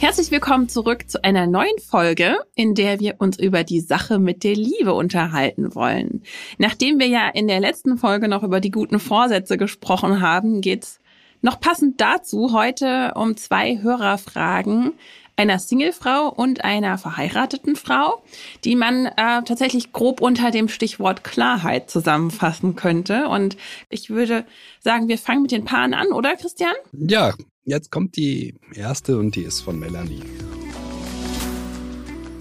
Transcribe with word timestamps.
Herzlich 0.00 0.30
willkommen 0.30 0.68
zurück 0.68 1.10
zu 1.10 1.24
einer 1.24 1.48
neuen 1.48 1.76
Folge, 1.84 2.36
in 2.54 2.76
der 2.76 3.00
wir 3.00 3.16
uns 3.18 3.36
über 3.36 3.64
die 3.64 3.80
Sache 3.80 4.20
mit 4.20 4.44
der 4.44 4.54
Liebe 4.54 4.94
unterhalten 4.94 5.74
wollen. 5.74 6.22
Nachdem 6.56 7.00
wir 7.00 7.08
ja 7.08 7.28
in 7.28 7.48
der 7.48 7.58
letzten 7.58 7.98
Folge 7.98 8.28
noch 8.28 8.44
über 8.44 8.60
die 8.60 8.70
guten 8.70 9.00
Vorsätze 9.00 9.58
gesprochen 9.58 10.20
haben, 10.20 10.60
geht's 10.60 11.00
noch 11.42 11.58
passend 11.58 12.00
dazu 12.00 12.52
heute 12.52 13.12
um 13.16 13.36
zwei 13.36 13.82
Hörerfragen 13.82 14.92
einer 15.38 15.58
Singlefrau 15.58 16.28
und 16.28 16.64
einer 16.64 16.98
verheirateten 16.98 17.74
Frau, 17.74 18.22
die 18.64 18.76
man 18.76 19.06
äh, 19.06 19.42
tatsächlich 19.44 19.92
grob 19.92 20.20
unter 20.20 20.50
dem 20.50 20.68
Stichwort 20.68 21.24
Klarheit 21.24 21.90
zusammenfassen 21.90 22.76
könnte. 22.76 23.28
Und 23.28 23.56
ich 23.88 24.10
würde 24.10 24.44
sagen, 24.80 25.08
wir 25.08 25.18
fangen 25.18 25.42
mit 25.42 25.52
den 25.52 25.64
Paaren 25.64 25.94
an, 25.94 26.08
oder 26.12 26.34
Christian? 26.36 26.74
Ja, 26.92 27.34
Jetzt 27.68 27.90
kommt 27.90 28.16
die 28.16 28.54
erste 28.74 29.18
und 29.18 29.36
die 29.36 29.42
ist 29.42 29.60
von 29.60 29.78
Melanie. 29.78 30.22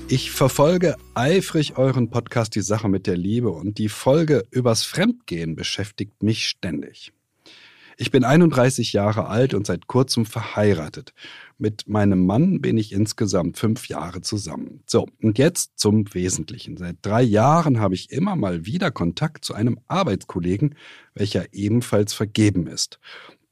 Ich 0.08 0.31
verfolge 0.31 0.95
eifrig 1.16 1.77
euren 1.77 2.09
Podcast 2.09 2.55
Die 2.55 2.62
Sache 2.62 2.88
mit 2.88 3.08
der 3.08 3.17
Liebe 3.17 3.50
und 3.50 3.77
die 3.77 3.90
Folge 3.90 4.45
übers 4.52 4.84
Fremdgehen 4.84 5.58
beschäftigt 5.58 6.23
mich 6.23 6.48
ständig. 6.48 7.12
Ich 7.98 8.09
bin 8.09 8.23
31 8.23 8.94
Jahre 8.94 9.27
alt 9.27 9.53
und 9.53 9.67
seit 9.67 9.88
kurzem 9.88 10.25
verheiratet. 10.25 11.14
Mit 11.58 11.89
meinem 11.89 12.25
Mann 12.25 12.61
bin 12.61 12.78
ich 12.78 12.94
insgesamt 12.94 13.58
fünf 13.58 13.89
Jahre 13.89 14.22
zusammen. 14.22 14.81
So, 14.86 15.08
und 15.22 15.38
jetzt 15.39 15.78
zum 15.78 16.05
Wesentlichen. 16.14 16.78
Seit 16.78 16.98
drei 17.02 17.23
Jahren 17.23 17.81
habe 17.81 17.95
ich 17.95 18.11
immer 18.11 18.38
mal 18.38 18.66
wieder 18.66 18.92
Kontakt 18.92 19.44
zu 19.44 19.55
einem 19.55 19.80
Arbeitskollegen, 19.88 20.75
welcher 21.16 21.53
ebenfalls 21.53 22.14
vergeben 22.14 22.67
ist. 22.67 23.00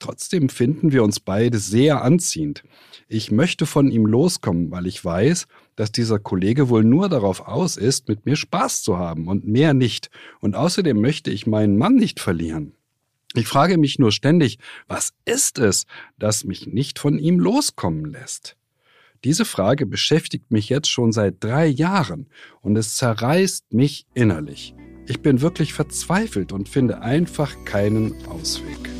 Trotzdem 0.05 0.49
finden 0.49 0.91
wir 0.91 1.03
uns 1.03 1.19
beide 1.19 1.57
sehr 1.57 2.03
anziehend. 2.03 2.63
Ich 3.07 3.31
möchte 3.31 3.65
von 3.65 3.89
ihm 3.89 4.05
loskommen, 4.05 4.69
weil 4.69 4.85
ich 4.85 5.03
weiß, 5.03 5.47
dass 5.75 5.91
dieser 5.91 6.19
Kollege 6.19 6.69
wohl 6.69 6.83
nur 6.83 7.09
darauf 7.09 7.47
aus 7.47 7.75
ist, 7.75 8.07
mit 8.07 8.23
mir 8.23 8.35
Spaß 8.35 8.83
zu 8.83 8.99
haben 8.99 9.27
und 9.27 9.47
mehr 9.47 9.73
nicht. 9.73 10.11
Und 10.41 10.55
außerdem 10.55 11.01
möchte 11.01 11.31
ich 11.31 11.47
meinen 11.47 11.75
Mann 11.79 11.95
nicht 11.95 12.19
verlieren. 12.19 12.73
Ich 13.33 13.47
frage 13.47 13.79
mich 13.79 13.97
nur 13.97 14.11
ständig, 14.11 14.59
was 14.87 15.13
ist 15.25 15.57
es, 15.57 15.87
das 16.19 16.43
mich 16.43 16.67
nicht 16.67 16.99
von 16.99 17.17
ihm 17.17 17.39
loskommen 17.39 18.05
lässt? 18.05 18.57
Diese 19.23 19.43
Frage 19.43 19.87
beschäftigt 19.87 20.51
mich 20.51 20.69
jetzt 20.69 20.87
schon 20.87 21.13
seit 21.13 21.43
drei 21.43 21.65
Jahren 21.65 22.27
und 22.61 22.75
es 22.75 22.95
zerreißt 22.95 23.73
mich 23.73 24.05
innerlich. 24.13 24.75
Ich 25.07 25.21
bin 25.21 25.41
wirklich 25.41 25.73
verzweifelt 25.73 26.51
und 26.51 26.69
finde 26.69 27.01
einfach 27.01 27.55
keinen 27.65 28.13
Ausweg. 28.27 28.94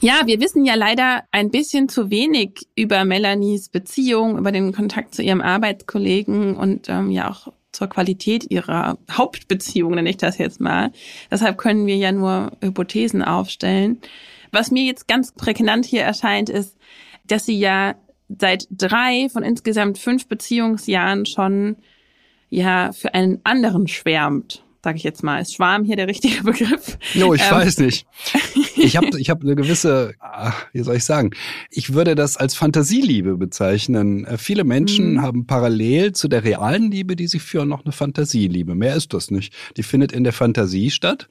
Ja, 0.00 0.22
wir 0.26 0.40
wissen 0.40 0.64
ja 0.64 0.76
leider 0.76 1.24
ein 1.32 1.50
bisschen 1.50 1.88
zu 1.88 2.08
wenig 2.08 2.68
über 2.76 3.04
Melanies 3.04 3.68
Beziehung, 3.68 4.38
über 4.38 4.52
den 4.52 4.72
Kontakt 4.72 5.12
zu 5.12 5.22
ihrem 5.22 5.40
Arbeitskollegen 5.40 6.56
und 6.56 6.88
ähm, 6.88 7.10
ja 7.10 7.28
auch 7.28 7.52
zur 7.72 7.88
Qualität 7.88 8.48
ihrer 8.48 8.96
Hauptbeziehung, 9.10 9.94
nenne 9.94 10.10
ich 10.10 10.16
das 10.16 10.38
jetzt 10.38 10.60
mal. 10.60 10.92
Deshalb 11.32 11.58
können 11.58 11.86
wir 11.86 11.96
ja 11.96 12.12
nur 12.12 12.52
Hypothesen 12.62 13.22
aufstellen. 13.22 13.98
Was 14.52 14.70
mir 14.70 14.84
jetzt 14.84 15.08
ganz 15.08 15.32
prägnant 15.32 15.84
hier 15.84 16.02
erscheint, 16.02 16.48
ist, 16.48 16.76
dass 17.26 17.44
sie 17.44 17.58
ja 17.58 17.96
seit 18.28 18.68
drei 18.70 19.28
von 19.30 19.42
insgesamt 19.42 19.98
fünf 19.98 20.28
Beziehungsjahren 20.28 21.26
schon 21.26 21.76
ja 22.50 22.92
für 22.92 23.14
einen 23.14 23.40
anderen 23.42 23.88
schwärmt 23.88 24.64
sage 24.88 24.96
ich 24.96 25.04
jetzt 25.04 25.22
mal. 25.22 25.38
Ist 25.38 25.54
Schwarm 25.54 25.84
hier 25.84 25.96
der 25.96 26.08
richtige 26.08 26.42
Begriff? 26.44 26.96
No, 27.14 27.34
ich 27.34 27.42
ähm. 27.42 27.50
weiß 27.50 27.78
nicht. 27.78 28.06
Ich 28.80 28.96
habe 28.96 29.08
ich 29.18 29.28
hab 29.28 29.42
eine 29.42 29.56
gewisse, 29.56 30.14
wie 30.72 30.82
soll 30.84 30.94
ich 30.94 31.04
sagen, 31.04 31.32
ich 31.68 31.94
würde 31.94 32.14
das 32.14 32.36
als 32.36 32.54
Fantasieliebe 32.54 33.36
bezeichnen. 33.36 34.24
Äh, 34.24 34.38
viele 34.38 34.62
Menschen 34.62 35.14
mhm. 35.14 35.22
haben 35.22 35.46
parallel 35.48 36.12
zu 36.12 36.28
der 36.28 36.44
realen 36.44 36.88
Liebe, 36.88 37.16
die 37.16 37.26
sie 37.26 37.40
führen, 37.40 37.68
noch 37.68 37.84
eine 37.84 37.90
Fantasieliebe. 37.90 38.76
Mehr 38.76 38.94
ist 38.94 39.12
das 39.12 39.32
nicht. 39.32 39.52
Die 39.76 39.82
findet 39.82 40.12
in 40.12 40.22
der 40.22 40.32
Fantasie 40.32 40.92
statt. 40.92 41.28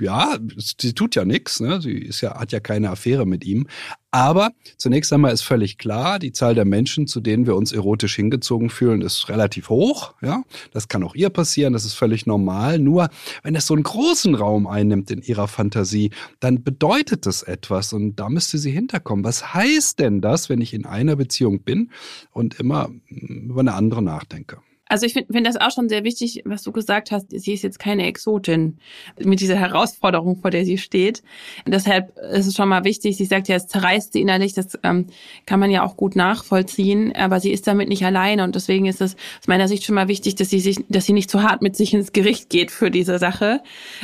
Ja, 0.00 0.36
sie 0.56 0.92
tut 0.92 1.14
ja 1.14 1.24
nichts, 1.24 1.60
ne? 1.60 1.80
sie 1.80 1.92
ist 1.92 2.22
ja, 2.22 2.40
hat 2.40 2.50
ja 2.50 2.58
keine 2.58 2.90
Affäre 2.90 3.24
mit 3.24 3.44
ihm. 3.44 3.68
Aber 4.12 4.50
zunächst 4.76 5.12
einmal 5.12 5.32
ist 5.32 5.42
völlig 5.42 5.78
klar, 5.78 6.18
die 6.18 6.32
Zahl 6.32 6.56
der 6.56 6.64
Menschen, 6.64 7.06
zu 7.06 7.20
denen 7.20 7.46
wir 7.46 7.54
uns 7.54 7.70
erotisch 7.70 8.16
hingezogen 8.16 8.68
fühlen, 8.68 9.02
ist 9.02 9.28
relativ 9.28 9.68
hoch. 9.68 10.14
Ja, 10.20 10.42
das 10.72 10.88
kann 10.88 11.04
auch 11.04 11.14
ihr 11.14 11.30
passieren, 11.30 11.72
das 11.72 11.84
ist 11.84 11.94
völlig 11.94 12.26
normal. 12.26 12.80
Nur 12.80 13.08
wenn 13.44 13.54
es 13.54 13.66
so 13.66 13.74
einen 13.74 13.84
großen 13.84 14.34
Raum 14.34 14.66
einnimmt 14.66 15.12
in 15.12 15.22
ihrer 15.22 15.46
Fantasie, 15.46 16.10
dann 16.40 16.64
bedeutet 16.64 17.24
das 17.26 17.44
etwas 17.44 17.92
und 17.92 18.16
da 18.16 18.28
müsste 18.28 18.58
sie 18.58 18.72
hinterkommen. 18.72 19.24
Was 19.24 19.54
heißt 19.54 20.00
denn 20.00 20.20
das, 20.20 20.48
wenn 20.48 20.60
ich 20.60 20.74
in 20.74 20.86
einer 20.86 21.14
Beziehung 21.14 21.62
bin 21.62 21.90
und 22.32 22.58
immer 22.58 22.90
über 23.08 23.60
eine 23.60 23.74
andere 23.74 24.02
nachdenke? 24.02 24.58
Also 24.90 25.06
ich 25.06 25.12
finde 25.12 25.32
find 25.32 25.46
das 25.46 25.56
auch 25.56 25.70
schon 25.70 25.88
sehr 25.88 26.02
wichtig, 26.02 26.42
was 26.44 26.64
du 26.64 26.72
gesagt 26.72 27.12
hast. 27.12 27.26
Sie 27.30 27.52
ist 27.52 27.62
jetzt 27.62 27.78
keine 27.78 28.06
Exotin 28.06 28.76
mit 29.22 29.40
dieser 29.40 29.54
Herausforderung, 29.54 30.40
vor 30.40 30.50
der 30.50 30.64
sie 30.64 30.78
steht. 30.78 31.22
Und 31.64 31.72
deshalb 31.72 32.18
ist 32.32 32.48
es 32.48 32.56
schon 32.56 32.68
mal 32.68 32.82
wichtig, 32.82 33.16
sie 33.16 33.24
sagt 33.24 33.46
ja, 33.46 33.54
es 33.54 33.68
zerreißt 33.68 34.12
sie 34.12 34.20
innerlich, 34.20 34.52
das 34.52 34.76
ähm, 34.82 35.06
kann 35.46 35.60
man 35.60 35.70
ja 35.70 35.84
auch 35.84 35.96
gut 35.96 36.16
nachvollziehen, 36.16 37.14
aber 37.14 37.38
sie 37.38 37.52
ist 37.52 37.68
damit 37.68 37.88
nicht 37.88 38.04
alleine 38.04 38.42
und 38.42 38.56
deswegen 38.56 38.86
ist 38.86 39.00
es 39.00 39.14
aus 39.14 39.46
meiner 39.46 39.68
Sicht 39.68 39.84
schon 39.84 39.94
mal 39.94 40.08
wichtig, 40.08 40.34
dass 40.34 40.50
sie 40.50 40.58
sich, 40.58 40.84
dass 40.88 41.06
sie 41.06 41.12
nicht 41.12 41.30
zu 41.30 41.44
hart 41.44 41.62
mit 41.62 41.76
sich 41.76 41.94
ins 41.94 42.12
Gericht 42.12 42.50
geht 42.50 42.72
für 42.72 42.90
diese 42.90 43.20
Sache. 43.20 43.60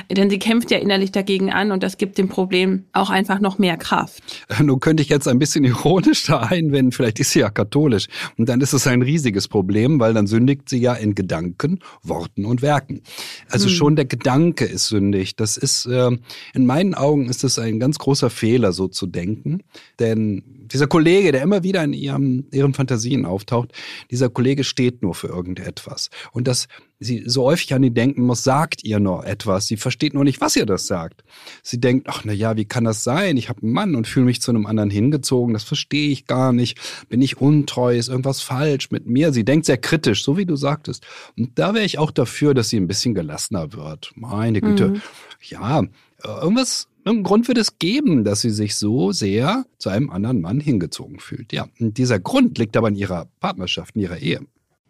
Denn 0.09 0.31
sie 0.31 0.39
kämpft 0.39 0.71
ja 0.71 0.79
innerlich 0.79 1.11
dagegen 1.11 1.51
an 1.53 1.73
und 1.73 1.83
das 1.83 1.99
gibt 1.99 2.17
dem 2.17 2.29
Problem 2.29 2.85
auch 2.93 3.11
einfach 3.11 3.41
noch 3.41 3.59
mehr 3.59 3.77
Kraft. 3.77 4.23
Nun 4.63 4.79
könnte 4.79 5.03
ich 5.03 5.09
jetzt 5.09 5.27
ein 5.27 5.41
bisschen 5.41 5.65
ironisch 5.65 6.27
da 6.27 6.39
einwenden, 6.43 6.93
vielleicht 6.93 7.19
ist 7.19 7.33
sie 7.33 7.41
ja 7.41 7.51
katholisch. 7.51 8.07
Und 8.39 8.49
dann 8.49 8.61
ist 8.61 8.73
es 8.73 8.87
ein 8.87 9.03
riesiges 9.03 9.49
Problem, 9.49 9.99
weil 9.99 10.15
dann 10.15 10.29
sündigt 10.29 10.69
sie 10.69 10.76
sie 10.77 10.83
ja 10.83 10.95
in 10.95 11.15
Gedanken, 11.15 11.81
Worten 12.03 12.45
und 12.45 12.63
Werken. 12.63 13.03
Also 13.49 13.67
hm. 13.67 13.75
schon 13.75 13.97
der 13.97 14.05
Gedanke 14.05 14.65
ist 14.65 14.89
sündig. 14.89 15.37
Das 15.37 15.57
ist, 15.57 15.87
äh, 15.87 16.11
in 16.55 16.67
meinen 16.67 16.95
Augen 16.95 17.29
ist 17.29 17.45
es 17.45 17.59
ein 17.59 17.81
ganz 17.81 17.99
großer 17.99 18.31
Fehler, 18.31 18.73
so 18.73 18.89
zu 18.89 19.07
denken. 19.07 19.63
Denn 19.99 20.43
dieser 20.73 20.87
Kollege, 20.87 21.33
der 21.33 21.43
immer 21.43 21.63
wieder 21.63 21.83
in 21.85 21.93
ihrem, 21.93 22.47
ihren 22.53 22.75
Fantasien 22.75 23.25
auftaucht, 23.25 23.73
dieser 24.11 24.29
Kollege 24.29 24.65
steht 24.65 25.03
nur 25.03 25.15
für 25.15 25.29
irgendetwas. 25.29 26.11
Und 26.33 26.49
das 26.49 26.69
sie 26.99 27.25
so 27.27 27.45
häufig 27.45 27.75
an 27.75 27.83
ihn 27.83 27.95
denken 27.95 28.23
muss, 28.23 28.43
sagt 28.43 28.85
ihr 28.85 28.99
noch 29.01 29.23
etwas. 29.25 29.67
Sie 29.67 29.77
versteht 29.77 30.15
nur 30.15 30.25
nicht, 30.25 30.41
was 30.41 30.57
ihr 30.57 30.67
das 30.67 30.87
sagt. 30.87 31.25
Sie 31.63 31.81
denkt, 31.81 32.07
ach 32.09 32.23
na 32.25 32.33
ja, 32.33 32.57
wie 32.57 32.65
kann 32.65 32.85
das 32.85 33.05
sein? 33.05 33.37
Ich 33.37 33.49
habe 33.49 33.63
einen 33.63 33.73
Mann 33.73 33.95
und 33.95 34.07
fühle 34.07 34.27
mich 34.27 34.41
zu 34.41 34.51
einem 34.51 34.67
anderen 34.67 34.91
hingezogen. 34.91 35.53
Das 35.53 35.65
verstehe 35.65 36.11
ich 36.11 36.27
gar 36.27 36.53
nicht. 36.53 36.79
Bin 37.09 37.21
ich 37.21 37.41
untreu? 37.41 37.97
Ist 37.97 38.09
irgendwas 38.09 38.41
falsch 38.41 38.91
mit 38.91 39.07
mir? 39.07 39.33
Sie 39.33 39.45
denkt 39.45 39.67
sehr 39.67 39.79
kritisch, 39.79 40.25
so 40.25 40.37
wie 40.37 40.47
du 40.47 40.57
sagtest. 40.57 41.07
Und 41.37 41.59
da 41.59 41.75
wäre 41.75 41.85
ich 41.85 41.99
auch 41.99 42.11
dafür, 42.11 42.55
dass 42.55 42.71
sie 42.71 42.79
ein 42.79 42.89
bisschen 42.89 43.15
gelassener 43.15 43.73
wird. 43.73 44.13
Meine 44.15 44.61
Güte. 44.61 44.89
Mhm. 44.89 45.03
Ja, 45.43 45.83
irgendwas 46.25 46.89
Irgendeinen 47.07 47.25
Grund 47.25 47.47
wird 47.47 47.59
es 47.59 47.79
geben, 47.79 48.25
dass 48.25 48.41
sie 48.41 48.51
sich 48.51 48.75
so 48.75 49.13
sehr 49.13 49.65
zu 49.79 49.91
einem 49.91 50.11
anderen 50.11 50.41
Mann 50.41 50.59
hingezogen 50.59 51.21
fühlt. 51.21 51.53
Ja, 51.53 51.69
und 51.79 51.99
dieser 51.99 52.19
Grund 52.19 52.59
liegt 52.59 52.77
aber 52.77 52.89
in 52.89 52.97
ihrer 52.97 53.29
Partnerschaft, 53.39 53.95
in 53.95 54.03
ihrer 54.03 54.19
Ehe. 54.19 54.41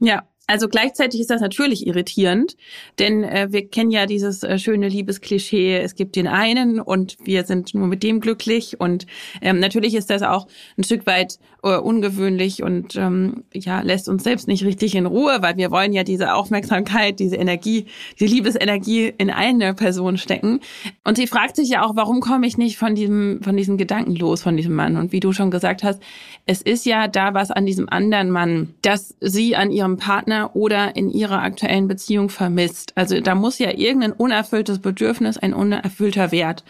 Ja, 0.01 0.27
also 0.47 0.69
gleichzeitig 0.69 1.21
ist 1.21 1.29
das 1.31 1.43
natürlich 1.43 1.87
irritierend, 1.87 2.57
denn 2.99 3.23
äh, 3.23 3.49
wir 3.51 3.69
kennen 3.69 3.91
ja 3.91 4.07
dieses 4.07 4.45
äh, 4.45 4.59
schöne 4.59 4.89
Liebesklischee, 4.89 5.77
es 5.77 5.95
gibt 5.95 6.17
den 6.17 6.27
einen 6.27 6.81
und 6.81 7.17
wir 7.23 7.45
sind 7.45 7.75
nur 7.75 7.87
mit 7.87 8.03
dem 8.03 8.21
glücklich 8.21 8.81
und 8.81 9.07
ähm, 9.43 9.59
natürlich 9.59 9.95
ist 9.95 10.09
das 10.09 10.23
auch 10.23 10.47
ein 10.79 10.85
Stück 10.85 11.05
weit 11.05 11.39
äh, 11.67 11.79
ungewöhnlich 11.79 12.63
und 12.63 12.95
ähm, 12.97 13.45
ja 13.53 13.81
lässt 13.81 14.09
uns 14.09 14.23
selbst 14.23 14.47
nicht 14.47 14.65
richtig 14.65 14.95
in 14.95 15.07
Ruhe, 15.07 15.39
weil 15.41 15.57
wir 15.57 15.71
wollen 15.71 15.93
ja 15.93 16.05
diese 16.05 16.35
Aufmerksamkeit, 16.35 17.19
diese 17.19 17.37
Energie, 17.37 17.87
diese 18.19 18.33
Liebesenergie 18.33 19.13
in 19.19 19.31
eine 19.31 19.75
Person 19.75 20.17
stecken. 20.17 20.61
Und 21.05 21.17
sie 21.17 21.27
fragt 21.27 21.57
sich 21.57 21.69
ja 21.69 21.85
auch, 21.85 21.97
warum 21.97 22.21
komme 22.21 22.47
ich 22.47 22.57
nicht 22.57 22.79
von 22.79 22.95
diesem 22.95 23.41
von 23.43 23.57
diesem 23.57 23.77
Gedanken 23.77 24.15
los 24.15 24.43
von 24.43 24.57
diesem 24.57 24.75
Mann? 24.75 24.97
Und 24.97 25.13
wie 25.13 25.21
du 25.21 25.33
schon 25.33 25.51
gesagt 25.51 25.83
hast, 25.83 26.01
es 26.47 26.63
ist 26.63 26.87
ja 26.87 27.09
da 27.09 27.35
was 27.35 27.51
an 27.51 27.67
diesem 27.67 27.89
anderen 27.89 28.31
Mann, 28.31 28.75
dass 28.83 29.17
sie 29.21 29.57
an 29.57 29.71
ihrem 29.71 29.97
Partner 29.97 30.55
oder 30.55 30.95
in 30.95 31.11
ihrer 31.11 31.43
aktuellen 31.43 31.89
Beziehung 31.89 32.29
vermisst. 32.29 32.93
Also 32.95 33.21
da 33.21 33.35
muss 33.35 33.59
ja 33.59 33.73
irgendein 33.73 34.13
unerfülltes 34.13 34.79
Bedürfnis, 34.79 35.37
ein 35.37 35.53
unerfüllter 35.53 36.31
Wert 36.31 36.65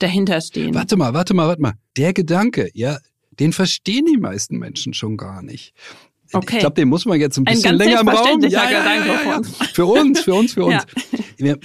dahinter 0.00 0.40
stehen. 0.40 0.74
Warte 0.74 0.96
mal, 0.96 1.14
warte 1.14 1.34
mal, 1.34 1.46
warte 1.46 1.62
mal. 1.62 1.74
Der 1.96 2.12
Gedanke, 2.12 2.70
ja, 2.74 2.98
den 3.40 3.52
verstehen 3.52 4.06
die 4.06 4.18
meisten 4.18 4.58
Menschen 4.58 4.94
schon 4.94 5.16
gar 5.16 5.42
nicht. 5.42 5.74
Okay. 6.32 6.56
Ich 6.56 6.60
glaube, 6.60 6.74
den 6.74 6.88
muss 6.88 7.06
man 7.06 7.18
jetzt 7.18 7.38
ein 7.38 7.44
bisschen 7.44 7.72
ein 7.72 7.78
länger 7.78 8.00
im 8.00 8.08
Raum. 8.08 8.40
Ja, 8.42 8.70
ja, 8.70 9.04
ja, 9.04 9.42
Für 9.72 9.86
uns, 9.86 10.20
für 10.20 10.34
uns, 10.34 10.52
für 10.52 10.64
uns. 10.66 10.86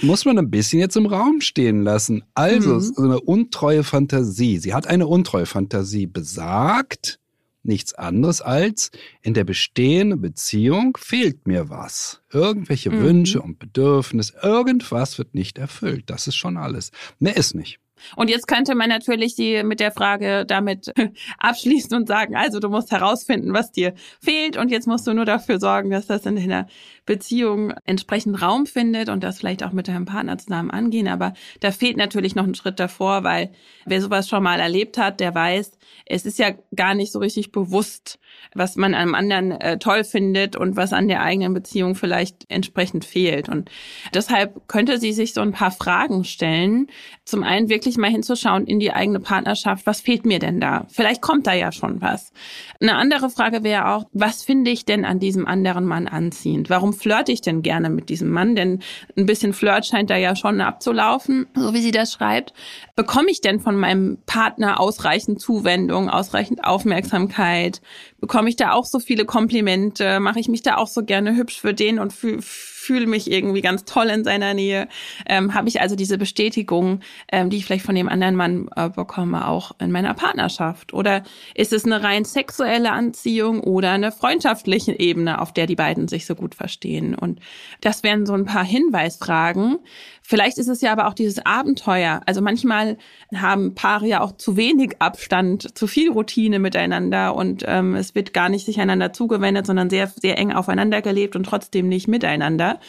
Muss 0.02 0.24
man 0.24 0.38
ein 0.38 0.50
bisschen 0.50 0.80
jetzt 0.80 0.96
im 0.96 1.06
Raum 1.06 1.40
stehen 1.40 1.82
lassen. 1.82 2.24
Also, 2.34 2.74
mhm. 2.74 2.80
so 2.80 3.02
eine 3.02 3.20
untreue 3.20 3.84
Fantasie. 3.84 4.58
Sie 4.58 4.74
hat 4.74 4.86
eine 4.86 5.06
untreue 5.06 5.46
Fantasie 5.46 6.06
besagt, 6.06 7.20
nichts 7.62 7.94
anderes 7.94 8.40
als, 8.40 8.90
in 9.22 9.34
der 9.34 9.44
bestehenden 9.44 10.20
Beziehung 10.20 10.96
fehlt 10.98 11.46
mir 11.46 11.68
was. 11.68 12.22
Irgendwelche 12.32 12.90
mhm. 12.90 13.02
Wünsche 13.02 13.42
und 13.42 13.58
Bedürfnisse, 13.58 14.34
irgendwas 14.42 15.18
wird 15.18 15.34
nicht 15.34 15.58
erfüllt. 15.58 16.04
Das 16.06 16.26
ist 16.26 16.36
schon 16.36 16.56
alles. 16.56 16.90
Mehr 17.18 17.36
ist 17.36 17.54
nicht. 17.54 17.78
Und 18.16 18.30
jetzt 18.30 18.46
könnte 18.46 18.74
man 18.74 18.88
natürlich 18.88 19.34
die 19.34 19.62
mit 19.62 19.80
der 19.80 19.92
Frage 19.92 20.44
damit 20.46 20.92
abschließen 21.38 21.96
und 21.96 22.08
sagen, 22.08 22.36
also 22.36 22.60
du 22.60 22.68
musst 22.68 22.90
herausfinden, 22.90 23.52
was 23.52 23.72
dir 23.72 23.94
fehlt 24.20 24.56
und 24.56 24.70
jetzt 24.70 24.86
musst 24.86 25.06
du 25.06 25.14
nur 25.14 25.24
dafür 25.24 25.58
sorgen, 25.58 25.90
dass 25.90 26.06
das 26.06 26.26
in 26.26 26.36
deiner 26.36 26.66
Beziehung 27.06 27.72
entsprechend 27.84 28.42
Raum 28.42 28.66
findet 28.66 29.08
und 29.08 29.22
das 29.22 29.38
vielleicht 29.38 29.62
auch 29.62 29.72
mit 29.72 29.88
deinem 29.88 30.04
Partner 30.04 30.36
zusammen 30.36 30.70
angehen. 30.70 31.08
Aber 31.08 31.32
da 31.60 31.70
fehlt 31.70 31.96
natürlich 31.96 32.34
noch 32.34 32.44
ein 32.44 32.54
Schritt 32.54 32.80
davor, 32.80 33.24
weil 33.24 33.50
wer 33.86 34.02
sowas 34.02 34.28
schon 34.28 34.42
mal 34.42 34.60
erlebt 34.60 34.98
hat, 34.98 35.20
der 35.20 35.34
weiß, 35.34 35.72
es 36.04 36.26
ist 36.26 36.38
ja 36.38 36.50
gar 36.74 36.94
nicht 36.94 37.12
so 37.12 37.18
richtig 37.18 37.52
bewusst, 37.52 38.18
was 38.54 38.76
man 38.76 38.94
einem 38.94 39.14
anderen 39.14 39.52
äh, 39.52 39.78
toll 39.78 40.04
findet 40.04 40.56
und 40.56 40.76
was 40.76 40.92
an 40.92 41.08
der 41.08 41.22
eigenen 41.22 41.54
Beziehung 41.54 41.94
vielleicht 41.94 42.44
entsprechend 42.48 43.04
fehlt. 43.04 43.48
Und 43.48 43.70
deshalb 44.12 44.68
könnte 44.68 44.98
sie 44.98 45.12
sich 45.12 45.32
so 45.32 45.40
ein 45.40 45.52
paar 45.52 45.70
Fragen 45.70 46.24
stellen. 46.24 46.88
Zum 47.24 47.42
einen 47.42 47.68
wirklich 47.68 47.96
mal 47.96 48.10
hinzuschauen 48.10 48.66
in 48.66 48.80
die 48.80 48.92
eigene 48.92 49.20
Partnerschaft. 49.20 49.86
Was 49.86 50.00
fehlt 50.00 50.26
mir 50.26 50.38
denn 50.38 50.60
da? 50.60 50.86
Vielleicht 50.88 51.22
kommt 51.22 51.46
da 51.46 51.52
ja 51.54 51.72
schon 51.72 52.00
was. 52.00 52.32
Eine 52.80 52.96
andere 52.96 53.30
Frage 53.30 53.62
wäre 53.62 53.88
auch, 53.94 54.04
was 54.12 54.42
finde 54.42 54.70
ich 54.70 54.84
denn 54.84 55.04
an 55.04 55.20
diesem 55.20 55.46
anderen 55.46 55.86
Mann 55.86 56.08
anziehend? 56.08 56.70
Warum 56.70 56.95
flirte 56.96 57.32
ich 57.32 57.40
denn 57.40 57.62
gerne 57.62 57.90
mit 57.90 58.08
diesem 58.08 58.30
Mann? 58.30 58.56
Denn 58.56 58.80
ein 59.16 59.26
bisschen 59.26 59.52
Flirt 59.52 59.86
scheint 59.86 60.10
da 60.10 60.16
ja 60.16 60.34
schon 60.34 60.60
abzulaufen, 60.60 61.46
so 61.54 61.72
wie 61.74 61.80
sie 61.80 61.92
das 61.92 62.12
schreibt. 62.12 62.52
Bekomme 62.96 63.30
ich 63.30 63.40
denn 63.40 63.60
von 63.60 63.76
meinem 63.76 64.18
Partner 64.26 64.80
ausreichend 64.80 65.40
Zuwendung, 65.40 66.10
ausreichend 66.10 66.64
Aufmerksamkeit? 66.64 67.80
Bekomme 68.20 68.48
ich 68.48 68.56
da 68.56 68.72
auch 68.72 68.84
so 68.84 68.98
viele 68.98 69.24
Komplimente? 69.24 70.20
Mache 70.20 70.40
ich 70.40 70.48
mich 70.48 70.62
da 70.62 70.76
auch 70.76 70.88
so 70.88 71.04
gerne 71.04 71.36
hübsch 71.36 71.60
für 71.60 71.74
den 71.74 71.98
und 71.98 72.12
für 72.12 72.40
fühle 72.86 73.06
mich 73.06 73.30
irgendwie 73.30 73.60
ganz 73.60 73.84
toll 73.84 74.06
in 74.06 74.24
seiner 74.24 74.54
Nähe, 74.54 74.88
ähm, 75.28 75.54
habe 75.54 75.68
ich 75.68 75.80
also 75.80 75.96
diese 75.96 76.18
Bestätigung, 76.18 77.00
ähm, 77.32 77.50
die 77.50 77.56
ich 77.56 77.66
vielleicht 77.66 77.84
von 77.84 77.96
dem 77.96 78.08
anderen 78.08 78.36
Mann 78.36 78.68
äh, 78.76 78.88
bekomme, 78.88 79.48
auch 79.48 79.72
in 79.80 79.90
meiner 79.90 80.14
Partnerschaft? 80.14 80.94
Oder 80.94 81.24
ist 81.54 81.72
es 81.72 81.84
eine 81.84 82.02
rein 82.02 82.24
sexuelle 82.24 82.92
Anziehung 82.92 83.60
oder 83.60 83.90
eine 83.90 84.12
freundschaftliche 84.12 84.98
Ebene, 84.98 85.40
auf 85.40 85.52
der 85.52 85.66
die 85.66 85.74
beiden 85.74 86.06
sich 86.06 86.26
so 86.26 86.34
gut 86.36 86.54
verstehen? 86.54 87.14
Und 87.14 87.40
das 87.80 88.02
wären 88.02 88.24
so 88.24 88.34
ein 88.34 88.44
paar 88.44 88.64
Hinweisfragen. 88.64 89.78
Vielleicht 90.28 90.58
ist 90.58 90.66
es 90.66 90.80
ja 90.80 90.90
aber 90.90 91.06
auch 91.06 91.14
dieses 91.14 91.46
Abenteuer. 91.46 92.20
Also 92.26 92.40
manchmal 92.40 92.98
haben 93.32 93.76
Paare 93.76 94.08
ja 94.08 94.20
auch 94.22 94.32
zu 94.32 94.56
wenig 94.56 94.96
Abstand, 94.98 95.78
zu 95.78 95.86
viel 95.86 96.10
Routine 96.10 96.58
miteinander 96.58 97.36
und 97.36 97.62
ähm, 97.64 97.94
es 97.94 98.16
wird 98.16 98.32
gar 98.32 98.48
nicht 98.48 98.66
sich 98.66 98.80
einander 98.80 99.12
zugewendet, 99.12 99.66
sondern 99.66 99.88
sehr, 99.88 100.08
sehr 100.08 100.36
eng 100.36 100.50
aufeinander 100.50 101.00
gelebt 101.00 101.36
und 101.36 101.44
trotzdem 101.44 101.88
nicht 101.88 102.08
miteinander. 102.08 102.80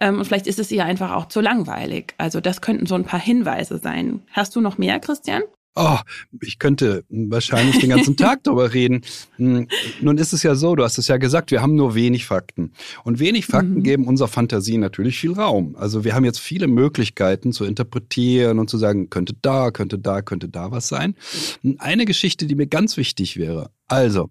Ähm, 0.00 0.18
und 0.18 0.24
vielleicht 0.24 0.46
ist 0.46 0.60
es 0.60 0.70
ihr 0.70 0.84
einfach 0.84 1.10
auch 1.12 1.26
zu 1.26 1.40
langweilig. 1.40 2.14
Also 2.16 2.40
das 2.40 2.60
könnten 2.60 2.86
so 2.86 2.94
ein 2.94 3.04
paar 3.04 3.20
Hinweise 3.20 3.78
sein. 3.78 4.22
Hast 4.30 4.54
du 4.54 4.60
noch 4.60 4.78
mehr, 4.78 5.00
Christian? 5.00 5.42
Oh, 5.76 5.98
ich 6.40 6.60
könnte 6.60 7.04
wahrscheinlich 7.08 7.80
den 7.80 7.90
ganzen 7.90 8.16
Tag 8.16 8.42
darüber 8.44 8.72
reden. 8.72 9.02
Hm, 9.36 9.66
nun 10.00 10.18
ist 10.18 10.32
es 10.32 10.44
ja 10.44 10.54
so, 10.54 10.76
du 10.76 10.84
hast 10.84 10.98
es 10.98 11.08
ja 11.08 11.16
gesagt, 11.16 11.50
wir 11.50 11.62
haben 11.62 11.74
nur 11.74 11.96
wenig 11.96 12.26
Fakten. 12.26 12.72
Und 13.02 13.18
wenig 13.18 13.46
Fakten 13.46 13.76
mhm. 13.76 13.82
geben 13.82 14.06
unserer 14.06 14.28
Fantasie 14.28 14.78
natürlich 14.78 15.18
viel 15.18 15.32
Raum. 15.32 15.74
Also 15.76 16.04
wir 16.04 16.14
haben 16.14 16.24
jetzt 16.24 16.38
viele 16.38 16.68
Möglichkeiten 16.68 17.52
zu 17.52 17.64
interpretieren 17.64 18.60
und 18.60 18.70
zu 18.70 18.78
sagen, 18.78 19.10
könnte 19.10 19.34
da, 19.42 19.72
könnte 19.72 19.98
da, 19.98 20.22
könnte 20.22 20.48
da 20.48 20.70
was 20.70 20.86
sein. 20.86 21.16
Eine 21.78 22.04
Geschichte, 22.04 22.46
die 22.46 22.54
mir 22.54 22.68
ganz 22.68 22.96
wichtig 22.96 23.36
wäre. 23.36 23.70
Also, 23.88 24.30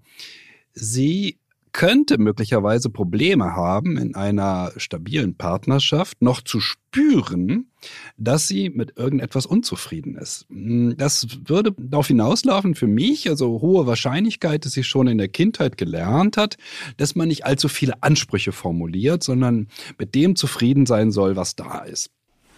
sie 0.74 1.38
könnte 1.74 2.20
möglicherweise 2.20 2.90
Probleme 2.90 3.56
haben, 3.56 3.98
in 3.98 4.16
einer 4.16 4.72
stabilen 4.78 5.36
Partnerschaft 5.36 6.22
noch 6.22 6.42
zu 6.42 6.60
spüren, 6.60 7.72
dass 8.16 8.48
sie 8.48 8.70
mit 8.70 8.98
irgendetwas 8.98 9.46
unzufrieden 9.46 10.16
ist. 10.16 10.46
Das 10.50 11.28
würde 11.46 11.74
darauf 11.78 12.08
hinauslaufen 12.08 12.76
für 12.76 12.88
mich, 12.88 13.28
also 13.30 13.60
hohe 13.62 13.88
Wahrscheinlichkeit, 13.88 14.66
dass 14.66 14.74
sie 14.74 14.84
schon 14.84 15.08
in 15.08 15.18
der 15.18 15.30
Kindheit 15.30 15.78
gelernt 15.78 16.38
hat, 16.38 16.58
dass 16.98 17.16
man 17.16 17.28
nicht 17.28 17.46
allzu 17.46 17.68
viele 17.68 18.02
Ansprüche 18.04 18.52
formuliert, 18.52 19.24
sondern 19.24 19.68
mit 19.98 20.16
dem 20.16 20.36
zufrieden 20.36 20.86
sein 20.86 21.12
soll, 21.12 21.36
was 21.36 21.56
da 21.56 21.80
ist. 21.80 22.12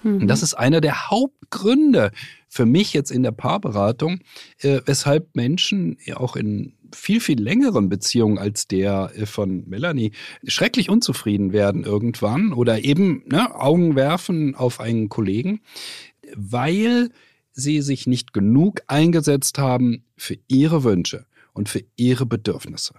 Und 0.04 0.24
mhm. 0.24 0.28
das 0.28 0.44
ist 0.44 0.54
einer 0.54 0.82
der 0.82 1.10
Hauptgründe 1.10 2.12
für 2.56 2.66
mich 2.66 2.94
jetzt 2.94 3.12
in 3.12 3.22
der 3.22 3.34
Paarberatung, 3.34 4.20
äh, 4.60 4.80
weshalb 4.86 5.36
Menschen 5.36 5.98
auch 6.16 6.38
in 6.38 6.74
viel, 6.94 7.20
viel 7.20 7.42
längeren 7.42 7.90
Beziehungen 7.90 8.38
als 8.38 8.66
der 8.70 9.12
äh, 9.14 9.26
von 9.26 9.68
Melanie 9.68 10.14
schrecklich 10.48 10.90
unzufrieden 10.90 11.52
werden 11.52 11.84
irgendwann 11.84 12.54
oder 12.54 12.86
eben 12.86 13.24
ne, 13.26 13.54
Augen 13.54 13.98
werfen 13.98 14.56
auf 14.56 14.80
einen 14.80 15.10
Kollegen, 15.10 15.60
weil 16.34 17.10
sie 17.52 17.82
sich 17.82 18.08
nicht 18.08 18.32
genug 18.32 18.84
eingesetzt 18.88 19.58
haben 19.58 20.06
für 20.16 20.38
ihre 20.48 20.86
Wünsche 20.86 21.26
und 21.52 21.68
für 21.68 21.84
ihre 21.98 22.26
Bedürfnisse. 22.26 22.94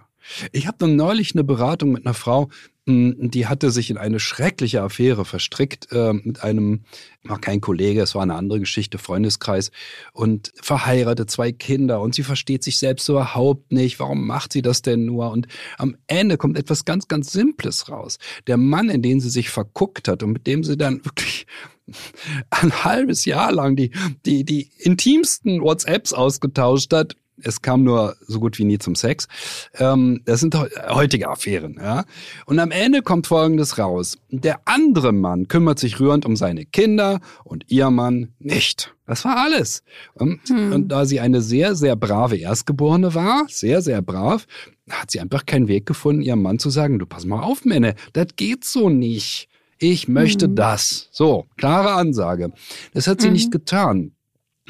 Ich 0.51 0.67
habe 0.67 0.87
neulich 0.87 1.33
eine 1.33 1.43
Beratung 1.43 1.93
mit 1.93 2.05
einer 2.05 2.13
Frau, 2.13 2.49
die 2.89 3.47
hatte 3.47 3.69
sich 3.69 3.89
in 3.89 3.97
eine 3.97 4.19
schreckliche 4.21 4.81
Affäre 4.81 5.25
verstrickt 5.25 5.91
äh, 5.91 6.13
mit 6.13 6.41
einem, 6.41 6.85
war 7.23 7.37
kein 7.37 7.59
Kollege, 7.59 8.01
es 8.01 8.15
war 8.15 8.21
eine 8.21 8.35
andere 8.35 8.61
Geschichte, 8.61 8.97
Freundeskreis 8.97 9.71
und 10.13 10.53
verheiratet, 10.61 11.29
zwei 11.29 11.51
Kinder 11.51 11.99
und 11.99 12.15
sie 12.15 12.23
versteht 12.23 12.63
sich 12.63 12.79
selbst 12.79 13.09
überhaupt 13.09 13.73
nicht. 13.73 13.99
Warum 13.99 14.25
macht 14.25 14.53
sie 14.53 14.61
das 14.61 14.83
denn 14.83 15.03
nur? 15.03 15.31
Und 15.31 15.47
am 15.77 15.97
Ende 16.07 16.37
kommt 16.37 16.57
etwas 16.57 16.85
ganz, 16.85 17.09
ganz 17.09 17.33
Simples 17.33 17.89
raus. 17.89 18.19
Der 18.47 18.55
Mann, 18.55 18.89
in 18.89 19.01
den 19.01 19.19
sie 19.19 19.29
sich 19.29 19.49
verguckt 19.49 20.07
hat 20.07 20.23
und 20.23 20.31
mit 20.31 20.47
dem 20.47 20.63
sie 20.63 20.77
dann 20.77 21.03
wirklich 21.03 21.45
ein 22.49 22.85
halbes 22.85 23.25
Jahr 23.25 23.51
lang 23.51 23.75
die, 23.75 23.91
die, 24.25 24.45
die 24.45 24.71
intimsten 24.77 25.61
WhatsApps 25.61 26.13
ausgetauscht 26.13 26.93
hat, 26.93 27.17
es 27.43 27.61
kam 27.61 27.83
nur 27.83 28.15
so 28.21 28.39
gut 28.39 28.57
wie 28.57 28.65
nie 28.65 28.79
zum 28.79 28.95
Sex. 28.95 29.27
Ähm, 29.75 30.21
das 30.25 30.39
sind 30.39 30.55
heutige 30.89 31.29
Affären, 31.29 31.77
ja. 31.79 32.05
Und 32.45 32.59
am 32.59 32.71
Ende 32.71 33.01
kommt 33.01 33.27
Folgendes 33.27 33.77
raus. 33.77 34.17
Der 34.29 34.59
andere 34.65 35.11
Mann 35.11 35.47
kümmert 35.47 35.79
sich 35.79 35.99
rührend 35.99 36.25
um 36.25 36.35
seine 36.35 36.65
Kinder 36.65 37.19
und 37.43 37.65
ihr 37.67 37.89
Mann 37.89 38.33
nicht. 38.39 38.93
Das 39.05 39.23
war 39.23 39.37
alles. 39.37 39.83
Und, 40.13 40.41
hm. 40.49 40.73
und 40.73 40.87
da 40.89 41.05
sie 41.05 41.19
eine 41.19 41.41
sehr, 41.41 41.75
sehr 41.75 41.95
brave 41.95 42.37
Erstgeborene 42.37 43.13
war, 43.13 43.45
sehr, 43.47 43.81
sehr 43.81 44.01
brav, 44.01 44.45
hat 44.89 45.11
sie 45.11 45.19
einfach 45.19 45.45
keinen 45.45 45.67
Weg 45.67 45.85
gefunden, 45.85 46.21
ihrem 46.21 46.41
Mann 46.41 46.59
zu 46.59 46.69
sagen, 46.69 46.99
du 46.99 47.05
pass 47.05 47.25
mal 47.25 47.41
auf, 47.41 47.65
Männer, 47.65 47.93
das 48.13 48.27
geht 48.35 48.65
so 48.65 48.89
nicht. 48.89 49.47
Ich 49.79 50.07
möchte 50.07 50.47
mhm. 50.47 50.55
das. 50.55 51.07
So, 51.11 51.45
klare 51.55 51.91
Ansage. 51.91 52.51
Das 52.93 53.07
hat 53.07 53.21
sie 53.21 53.27
mhm. 53.27 53.33
nicht 53.33 53.51
getan. 53.51 54.11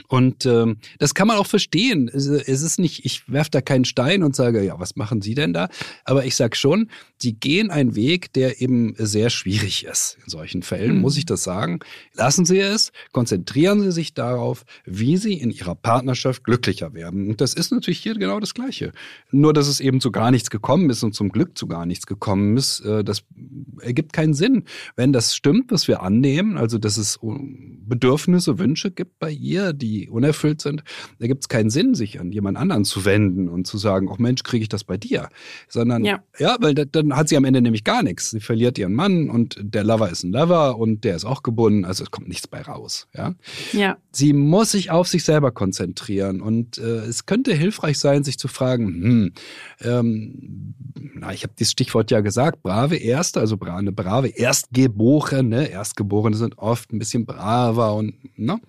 Und 0.07 0.45
ähm, 0.45 0.77
das 0.99 1.13
kann 1.13 1.27
man 1.27 1.37
auch 1.37 1.47
verstehen. 1.47 2.09
Es, 2.13 2.27
es 2.27 2.61
ist 2.61 2.79
nicht, 2.79 3.05
ich 3.05 3.29
werfe 3.31 3.51
da 3.51 3.61
keinen 3.61 3.85
Stein 3.85 4.23
und 4.23 4.35
sage, 4.35 4.63
ja, 4.63 4.79
was 4.79 4.95
machen 4.95 5.21
Sie 5.21 5.35
denn 5.35 5.53
da? 5.53 5.69
Aber 6.05 6.25
ich 6.25 6.35
sage 6.35 6.55
schon, 6.55 6.89
Sie 7.17 7.33
gehen 7.33 7.71
einen 7.71 7.95
Weg, 7.95 8.31
der 8.33 8.61
eben 8.61 8.93
sehr 8.97 9.29
schwierig 9.29 9.85
ist. 9.85 10.17
In 10.23 10.29
solchen 10.29 10.63
Fällen 10.63 10.95
mhm. 10.95 11.01
muss 11.01 11.17
ich 11.17 11.25
das 11.25 11.43
sagen. 11.43 11.79
Lassen 12.13 12.45
Sie 12.45 12.59
es, 12.59 12.91
konzentrieren 13.11 13.81
Sie 13.81 13.91
sich 13.91 14.13
darauf, 14.13 14.63
wie 14.85 15.17
Sie 15.17 15.33
in 15.33 15.51
Ihrer 15.51 15.75
Partnerschaft 15.75 16.43
glücklicher 16.43 16.93
werden. 16.93 17.29
Und 17.29 17.41
das 17.41 17.53
ist 17.53 17.71
natürlich 17.71 17.99
hier 17.99 18.13
genau 18.15 18.39
das 18.39 18.53
Gleiche. 18.53 18.91
Nur, 19.31 19.53
dass 19.53 19.67
es 19.67 19.79
eben 19.79 19.99
zu 19.99 20.11
gar 20.11 20.31
nichts 20.31 20.49
gekommen 20.49 20.89
ist 20.89 21.03
und 21.03 21.15
zum 21.15 21.29
Glück 21.29 21.57
zu 21.57 21.67
gar 21.67 21.85
nichts 21.85 22.05
gekommen 22.05 22.55
ist, 22.57 22.81
äh, 22.81 23.03
das 23.03 23.23
ergibt 23.81 24.13
keinen 24.13 24.33
Sinn. 24.33 24.63
Wenn 24.95 25.11
das 25.11 25.35
stimmt, 25.35 25.71
was 25.71 25.87
wir 25.87 26.01
annehmen, 26.01 26.57
also 26.57 26.77
dass 26.77 26.97
es 26.97 27.19
Bedürfnisse, 27.23 28.59
Wünsche 28.59 28.91
gibt 28.91 29.19
bei 29.19 29.31
ihr, 29.31 29.73
die 29.73 29.86
die 29.87 30.09
unerfüllt 30.09 30.61
sind, 30.61 30.83
da 31.19 31.27
gibt 31.27 31.43
es 31.43 31.49
keinen 31.49 31.69
Sinn, 31.69 31.95
sich 31.95 32.19
an 32.19 32.31
jemand 32.31 32.57
anderen 32.57 32.85
zu 32.85 33.05
wenden 33.05 33.49
und 33.49 33.67
zu 33.67 33.77
sagen, 33.77 34.09
ach 34.11 34.17
Mensch, 34.17 34.43
kriege 34.43 34.63
ich 34.63 34.69
das 34.69 34.83
bei 34.83 34.97
dir? 34.97 35.29
Sondern, 35.67 36.03
ja, 36.03 36.23
ja 36.37 36.57
weil 36.59 36.73
da, 36.73 36.85
dann 36.85 37.15
hat 37.15 37.29
sie 37.29 37.37
am 37.37 37.45
Ende 37.45 37.61
nämlich 37.61 37.83
gar 37.83 38.03
nichts. 38.03 38.31
Sie 38.31 38.39
verliert 38.39 38.77
ihren 38.77 38.93
Mann 38.93 39.29
und 39.29 39.57
der 39.61 39.83
Lover 39.83 40.09
ist 40.09 40.23
ein 40.23 40.31
Lover 40.31 40.77
und 40.77 41.03
der 41.03 41.15
ist 41.15 41.25
auch 41.25 41.43
gebunden, 41.43 41.85
also 41.85 42.03
es 42.03 42.11
kommt 42.11 42.27
nichts 42.27 42.47
bei 42.47 42.61
raus. 42.61 43.07
Ja. 43.15 43.33
ja. 43.73 43.97
Sie 44.11 44.33
muss 44.33 44.71
sich 44.71 44.91
auf 44.91 45.07
sich 45.07 45.23
selber 45.23 45.51
konzentrieren 45.51 46.41
und 46.41 46.77
äh, 46.77 47.05
es 47.05 47.25
könnte 47.25 47.53
hilfreich 47.53 47.99
sein, 47.99 48.23
sich 48.23 48.37
zu 48.37 48.47
fragen, 48.47 48.87
hm, 48.87 49.31
ähm, 49.81 50.73
na, 51.13 51.33
ich 51.33 51.43
habe 51.43 51.53
dieses 51.57 51.71
Stichwort 51.71 52.11
ja 52.11 52.21
gesagt, 52.21 52.61
brave 52.61 52.97
Erste, 52.97 53.39
also 53.39 53.57
eine 53.59 53.91
brave 53.91 54.29
Erstgeborene, 54.29 55.69
Erstgeborene 55.69 56.35
sind 56.35 56.57
oft 56.57 56.91
ein 56.91 56.99
bisschen 56.99 57.25
braver 57.25 57.95
und 57.95 58.15
ne, 58.37 58.59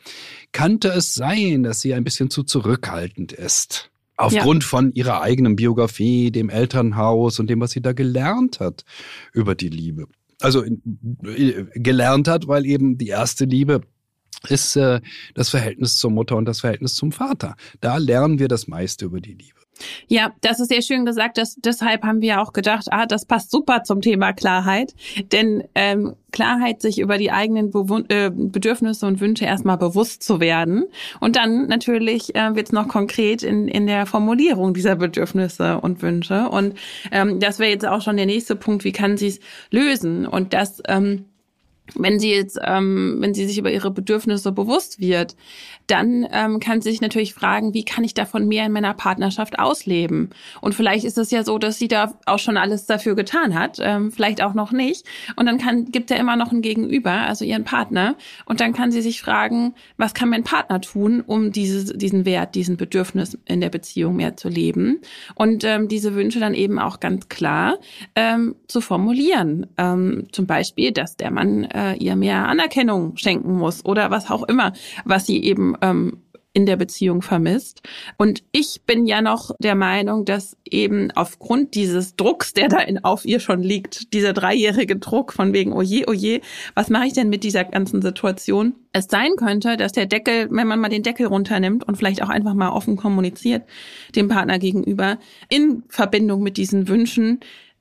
könnte 0.52 0.88
es 0.88 1.07
sein, 1.14 1.62
dass 1.62 1.80
sie 1.80 1.94
ein 1.94 2.04
bisschen 2.04 2.30
zu 2.30 2.42
zurückhaltend 2.42 3.32
ist. 3.32 3.90
Aufgrund 4.16 4.64
ja. 4.64 4.68
von 4.68 4.92
ihrer 4.92 5.22
eigenen 5.22 5.54
Biografie, 5.54 6.32
dem 6.32 6.50
Elternhaus 6.50 7.38
und 7.38 7.48
dem, 7.48 7.60
was 7.60 7.70
sie 7.70 7.80
da 7.80 7.92
gelernt 7.92 8.58
hat 8.58 8.84
über 9.32 9.54
die 9.54 9.68
Liebe. 9.68 10.06
Also 10.40 10.64
äh, 10.64 11.64
gelernt 11.74 12.26
hat, 12.26 12.48
weil 12.48 12.66
eben 12.66 12.98
die 12.98 13.08
erste 13.08 13.44
Liebe 13.44 13.82
ist 14.48 14.76
äh, 14.76 15.00
das 15.34 15.50
Verhältnis 15.50 15.96
zur 15.98 16.10
Mutter 16.10 16.36
und 16.36 16.46
das 16.46 16.60
Verhältnis 16.60 16.94
zum 16.94 17.12
Vater. 17.12 17.56
Da 17.80 17.96
lernen 17.96 18.38
wir 18.38 18.48
das 18.48 18.66
meiste 18.66 19.04
über 19.04 19.20
die 19.20 19.34
Liebe. 19.34 19.57
Ja, 20.06 20.32
das 20.40 20.60
ist 20.60 20.68
sehr 20.68 20.82
schön 20.82 21.04
gesagt. 21.04 21.38
Dass, 21.38 21.56
deshalb 21.56 22.02
haben 22.04 22.20
wir 22.20 22.40
auch 22.40 22.52
gedacht, 22.52 22.86
ah, 22.90 23.06
das 23.06 23.24
passt 23.24 23.50
super 23.50 23.82
zum 23.82 24.00
Thema 24.00 24.32
Klarheit. 24.32 24.94
Denn 25.32 25.64
ähm, 25.74 26.14
Klarheit, 26.32 26.82
sich 26.82 26.98
über 26.98 27.18
die 27.18 27.30
eigenen 27.30 27.70
Bewun 27.70 28.04
äh, 28.08 28.30
Bedürfnisse 28.32 29.06
und 29.06 29.20
Wünsche 29.20 29.44
erstmal 29.44 29.78
bewusst 29.78 30.22
zu 30.22 30.40
werden. 30.40 30.84
Und 31.20 31.36
dann 31.36 31.66
natürlich 31.66 32.34
äh, 32.34 32.54
wird 32.54 32.66
es 32.66 32.72
noch 32.72 32.88
konkret 32.88 33.42
in, 33.42 33.68
in 33.68 33.86
der 33.86 34.06
Formulierung 34.06 34.74
dieser 34.74 34.96
Bedürfnisse 34.96 35.80
und 35.80 36.02
Wünsche. 36.02 36.48
Und 36.48 36.74
ähm, 37.10 37.40
das 37.40 37.58
wäre 37.58 37.70
jetzt 37.70 37.86
auch 37.86 38.02
schon 38.02 38.16
der 38.16 38.26
nächste 38.26 38.56
Punkt, 38.56 38.84
wie 38.84 38.92
kann 38.92 39.16
sie 39.16 39.28
es 39.28 39.40
lösen? 39.70 40.26
Und 40.26 40.52
das 40.52 40.82
ähm, 40.86 41.24
wenn 41.94 42.18
sie 42.18 42.30
jetzt, 42.30 42.58
ähm, 42.62 43.16
wenn 43.20 43.34
sie 43.34 43.46
sich 43.46 43.58
über 43.58 43.70
ihre 43.70 43.90
Bedürfnisse 43.90 44.52
bewusst 44.52 45.00
wird, 45.00 45.36
dann 45.86 46.26
ähm, 46.32 46.60
kann 46.60 46.80
sie 46.80 46.90
sich 46.90 47.00
natürlich 47.00 47.34
fragen, 47.34 47.74
wie 47.74 47.84
kann 47.84 48.04
ich 48.04 48.14
davon 48.14 48.46
mehr 48.46 48.66
in 48.66 48.72
meiner 48.72 48.94
Partnerschaft 48.94 49.58
ausleben? 49.58 50.30
Und 50.60 50.74
vielleicht 50.74 51.04
ist 51.04 51.18
es 51.18 51.30
ja 51.30 51.42
so, 51.44 51.58
dass 51.58 51.78
sie 51.78 51.88
da 51.88 52.14
auch 52.26 52.38
schon 52.38 52.56
alles 52.56 52.86
dafür 52.86 53.14
getan 53.14 53.58
hat, 53.58 53.78
ähm, 53.80 54.12
vielleicht 54.12 54.42
auch 54.42 54.54
noch 54.54 54.70
nicht. 54.70 55.06
Und 55.36 55.46
dann 55.46 55.58
kann, 55.58 55.86
gibt 55.86 56.10
er 56.10 56.18
immer 56.18 56.36
noch 56.36 56.52
ein 56.52 56.60
Gegenüber, 56.60 57.12
also 57.12 57.44
ihren 57.44 57.64
Partner. 57.64 58.16
Und 58.44 58.60
dann 58.60 58.74
kann 58.74 58.92
sie 58.92 59.00
sich 59.00 59.20
fragen, 59.22 59.74
was 59.96 60.12
kann 60.12 60.28
mein 60.28 60.44
Partner 60.44 60.80
tun, 60.80 61.22
um 61.26 61.52
dieses, 61.52 61.92
diesen 61.96 62.26
Wert, 62.26 62.54
diesen 62.54 62.76
Bedürfnis 62.76 63.38
in 63.46 63.60
der 63.60 63.70
Beziehung 63.70 64.16
mehr 64.16 64.36
zu 64.36 64.48
leben? 64.48 65.00
Und 65.34 65.64
ähm, 65.64 65.88
diese 65.88 66.14
Wünsche 66.14 66.38
dann 66.38 66.54
eben 66.54 66.78
auch 66.78 67.00
ganz 67.00 67.28
klar 67.28 67.78
ähm, 68.14 68.56
zu 68.66 68.82
formulieren. 68.82 69.66
Ähm, 69.78 70.26
zum 70.32 70.46
Beispiel, 70.46 70.92
dass 70.92 71.16
der 71.16 71.30
Mann 71.30 71.64
äh, 71.64 71.77
ihr 71.98 72.16
mehr 72.16 72.46
Anerkennung 72.48 73.16
schenken 73.16 73.56
muss 73.56 73.84
oder 73.84 74.10
was 74.10 74.30
auch 74.30 74.42
immer, 74.44 74.72
was 75.04 75.26
sie 75.26 75.42
eben 75.42 75.74
ähm, 75.80 76.22
in 76.58 76.66
der 76.66 76.76
Beziehung 76.76 77.22
vermisst. 77.22 77.82
Und 78.16 78.42
ich 78.50 78.82
bin 78.84 79.06
ja 79.06 79.22
noch 79.22 79.52
der 79.60 79.76
Meinung, 79.76 80.24
dass 80.24 80.56
eben 80.64 81.12
aufgrund 81.12 81.74
dieses 81.74 82.16
Drucks, 82.16 82.52
der 82.52 82.68
da 82.68 82.78
in, 82.78 83.04
auf 83.04 83.24
ihr 83.24 83.38
schon 83.38 83.62
liegt, 83.62 84.12
dieser 84.12 84.32
dreijährige 84.32 84.96
Druck 84.96 85.32
von 85.32 85.52
wegen, 85.52 85.72
oh 85.72 85.82
je, 85.82 86.06
oh 86.08 86.12
je, 86.12 86.40
was 86.74 86.90
mache 86.90 87.06
ich 87.06 87.12
denn 87.12 87.28
mit 87.28 87.44
dieser 87.44 87.64
ganzen 87.64 88.02
Situation? 88.02 88.74
Es 88.92 89.06
sein 89.08 89.32
könnte, 89.36 89.76
dass 89.76 89.92
der 89.92 90.06
Deckel, 90.06 90.48
wenn 90.50 90.66
man 90.66 90.80
mal 90.80 90.88
den 90.88 91.04
Deckel 91.04 91.26
runternimmt 91.26 91.86
und 91.86 91.96
vielleicht 91.96 92.22
auch 92.22 92.28
einfach 92.28 92.54
mal 92.54 92.70
offen 92.70 92.96
kommuniziert 92.96 93.62
dem 94.16 94.26
Partner 94.26 94.58
gegenüber, 94.58 95.18
in 95.48 95.84
Verbindung 95.88 96.42
mit 96.42 96.56
diesen 96.56 96.88
Wünschen, 96.88 97.38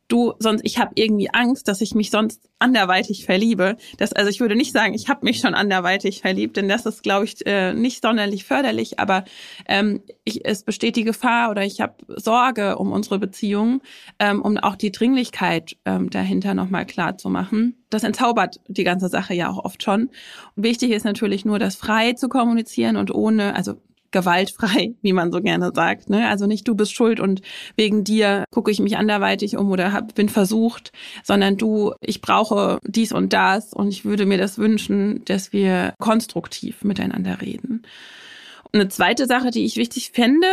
du 0.07 0.33
sonst 0.39 0.61
ich 0.63 0.77
habe 0.77 0.91
irgendwie 0.95 1.29
Angst, 1.31 1.67
dass 1.67 1.81
ich 1.81 1.95
mich 1.95 2.11
sonst 2.11 2.49
anderweitig 2.59 3.25
verliebe. 3.25 3.77
Das 3.97 4.13
also 4.13 4.29
ich 4.29 4.39
würde 4.39 4.55
nicht 4.55 4.71
sagen, 4.71 4.93
ich 4.93 5.09
habe 5.09 5.25
mich 5.25 5.39
schon 5.39 5.53
anderweitig 5.53 6.21
verliebt, 6.21 6.57
denn 6.57 6.69
das 6.69 6.85
ist 6.85 7.03
glaube 7.03 7.25
ich 7.25 7.45
äh, 7.45 7.73
nicht 7.73 8.01
sonderlich 8.01 8.45
förderlich, 8.45 8.99
aber 8.99 9.25
ähm, 9.67 10.01
ich, 10.23 10.45
es 10.45 10.63
besteht 10.63 10.95
die 10.95 11.03
Gefahr 11.03 11.51
oder 11.51 11.63
ich 11.63 11.81
habe 11.81 11.95
Sorge 12.07 12.77
um 12.77 12.91
unsere 12.91 13.19
Beziehung, 13.19 13.81
ähm, 14.19 14.41
um 14.41 14.57
auch 14.57 14.75
die 14.75 14.91
Dringlichkeit 14.91 15.77
ähm, 15.85 16.09
dahinter 16.09 16.53
nochmal 16.53 16.85
klar 16.85 17.17
zu 17.17 17.29
machen. 17.29 17.75
Das 17.89 18.03
entzaubert 18.03 18.59
die 18.67 18.83
ganze 18.83 19.07
Sache 19.07 19.33
ja 19.33 19.49
auch 19.49 19.63
oft 19.63 19.83
schon. 19.83 20.09
wichtig 20.55 20.91
ist 20.91 21.05
natürlich 21.05 21.45
nur, 21.45 21.59
das 21.59 21.75
frei 21.75 22.13
zu 22.13 22.27
kommunizieren 22.27 22.97
und 22.97 23.13
ohne, 23.13 23.55
also 23.55 23.75
gewaltfrei, 24.11 24.95
wie 25.01 25.13
man 25.13 25.31
so 25.31 25.41
gerne 25.41 25.71
sagt. 25.73 26.09
Ne? 26.09 26.27
Also 26.27 26.45
nicht 26.45 26.67
du 26.67 26.75
bist 26.75 26.93
schuld 26.93 27.19
und 27.19 27.41
wegen 27.75 28.03
dir 28.03 28.45
gucke 28.51 28.71
ich 28.71 28.79
mich 28.79 28.97
anderweitig 28.97 29.57
um 29.57 29.71
oder 29.71 29.93
hab, 29.93 30.15
bin 30.15 30.29
versucht, 30.29 30.91
sondern 31.23 31.57
du, 31.57 31.93
ich 32.01 32.21
brauche 32.21 32.79
dies 32.83 33.11
und 33.11 33.33
das 33.33 33.73
und 33.73 33.89
ich 33.89 34.05
würde 34.05 34.25
mir 34.25 34.37
das 34.37 34.57
wünschen, 34.57 35.23
dass 35.25 35.53
wir 35.53 35.93
konstruktiv 35.99 36.83
miteinander 36.83 37.41
reden. 37.41 37.83
Eine 38.73 38.89
zweite 38.89 39.27
Sache, 39.27 39.49
die 39.51 39.65
ich 39.65 39.77
wichtig 39.77 40.11
fände, 40.11 40.47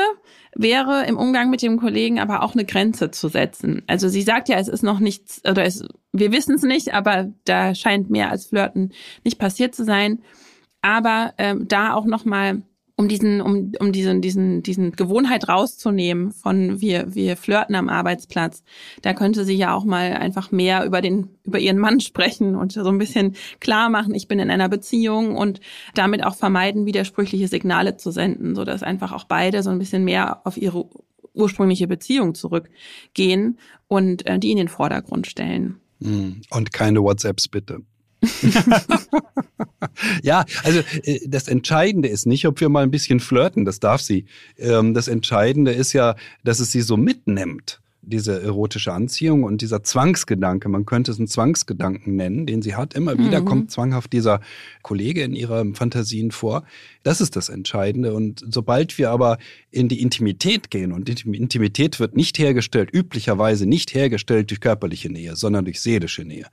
wäre 0.54 1.04
im 1.06 1.16
Umgang 1.16 1.50
mit 1.50 1.62
dem 1.62 1.78
Kollegen 1.78 2.20
aber 2.20 2.42
auch 2.42 2.54
eine 2.54 2.64
Grenze 2.64 3.10
zu 3.10 3.28
setzen. 3.28 3.82
Also 3.86 4.08
sie 4.08 4.22
sagt 4.22 4.48
ja, 4.48 4.58
es 4.58 4.68
ist 4.68 4.82
noch 4.82 5.00
nichts, 5.00 5.42
oder 5.48 5.64
es, 5.64 5.84
wir 6.12 6.32
wissen 6.32 6.54
es 6.54 6.62
nicht, 6.62 6.94
aber 6.94 7.32
da 7.44 7.74
scheint 7.74 8.10
mehr 8.10 8.30
als 8.30 8.46
Flirten 8.46 8.92
nicht 9.24 9.38
passiert 9.38 9.74
zu 9.74 9.84
sein. 9.84 10.22
Aber 10.80 11.34
ähm, 11.38 11.66
da 11.66 11.94
auch 11.94 12.04
nochmal 12.04 12.62
um 12.96 13.08
diesen, 13.08 13.40
um, 13.40 13.72
um 13.80 13.92
diesen, 13.92 14.20
diesen, 14.20 14.62
diesen 14.62 14.92
Gewohnheit 14.92 15.48
rauszunehmen 15.48 16.30
von 16.30 16.80
wir, 16.80 17.14
wir 17.14 17.36
flirten 17.36 17.74
am 17.74 17.88
Arbeitsplatz. 17.88 18.62
Da 19.02 19.14
könnte 19.14 19.44
sie 19.44 19.56
ja 19.56 19.74
auch 19.74 19.84
mal 19.84 20.12
einfach 20.12 20.52
mehr 20.52 20.84
über 20.84 21.00
den, 21.00 21.30
über 21.42 21.58
ihren 21.58 21.78
Mann 21.78 22.00
sprechen 22.00 22.54
und 22.54 22.72
so 22.72 22.88
ein 22.88 22.98
bisschen 22.98 23.34
klar 23.58 23.90
machen, 23.90 24.14
ich 24.14 24.28
bin 24.28 24.38
in 24.38 24.50
einer 24.50 24.68
Beziehung 24.68 25.36
und 25.36 25.60
damit 25.94 26.24
auch 26.24 26.36
vermeiden, 26.36 26.86
widersprüchliche 26.86 27.48
Signale 27.48 27.96
zu 27.96 28.12
senden, 28.12 28.54
so 28.54 28.64
dass 28.64 28.82
einfach 28.82 29.12
auch 29.12 29.24
beide 29.24 29.62
so 29.62 29.70
ein 29.70 29.78
bisschen 29.78 30.04
mehr 30.04 30.46
auf 30.46 30.56
ihre 30.56 30.88
ursprüngliche 31.34 31.88
Beziehung 31.88 32.34
zurückgehen 32.34 33.58
und 33.88 34.24
äh, 34.26 34.38
die 34.38 34.52
in 34.52 34.56
den 34.56 34.68
Vordergrund 34.68 35.26
stellen. 35.26 35.80
Hm. 36.00 36.42
Und 36.50 36.72
keine 36.72 37.00
WhatsApps 37.00 37.48
bitte. 37.48 37.80
ja, 40.22 40.44
also 40.62 40.80
äh, 41.04 41.20
das 41.26 41.48
Entscheidende 41.48 42.08
ist 42.08 42.26
nicht, 42.26 42.46
ob 42.46 42.60
wir 42.60 42.68
mal 42.68 42.82
ein 42.82 42.90
bisschen 42.90 43.20
flirten, 43.20 43.64
das 43.64 43.80
darf 43.80 44.00
sie. 44.00 44.26
Ähm, 44.58 44.94
das 44.94 45.08
Entscheidende 45.08 45.72
ist 45.72 45.92
ja, 45.92 46.16
dass 46.42 46.60
es 46.60 46.72
sie 46.72 46.82
so 46.82 46.96
mitnimmt 46.96 47.80
diese 48.06 48.42
erotische 48.42 48.92
Anziehung 48.92 49.44
und 49.44 49.62
dieser 49.62 49.82
Zwangsgedanke, 49.82 50.68
man 50.68 50.86
könnte 50.86 51.10
es 51.10 51.18
einen 51.18 51.28
Zwangsgedanken 51.28 52.16
nennen, 52.16 52.46
den 52.46 52.62
sie 52.62 52.74
hat. 52.74 52.94
Immer 52.94 53.18
wieder 53.18 53.40
mhm. 53.40 53.44
kommt 53.44 53.70
zwanghaft 53.70 54.12
dieser 54.12 54.40
Kollege 54.82 55.22
in 55.22 55.34
ihren 55.34 55.74
Fantasien 55.74 56.30
vor. 56.30 56.64
Das 57.02 57.20
ist 57.20 57.36
das 57.36 57.48
Entscheidende. 57.48 58.14
Und 58.14 58.44
sobald 58.48 58.98
wir 58.98 59.10
aber 59.10 59.38
in 59.70 59.88
die 59.88 60.00
Intimität 60.00 60.70
gehen, 60.70 60.92
und 60.92 61.08
Intimität 61.08 62.00
wird 62.00 62.16
nicht 62.16 62.38
hergestellt, 62.38 62.90
üblicherweise 62.92 63.66
nicht 63.66 63.94
hergestellt 63.94 64.50
durch 64.50 64.60
körperliche 64.60 65.10
Nähe, 65.10 65.36
sondern 65.36 65.64
durch 65.64 65.80
seelische 65.80 66.24
Nähe. 66.24 66.46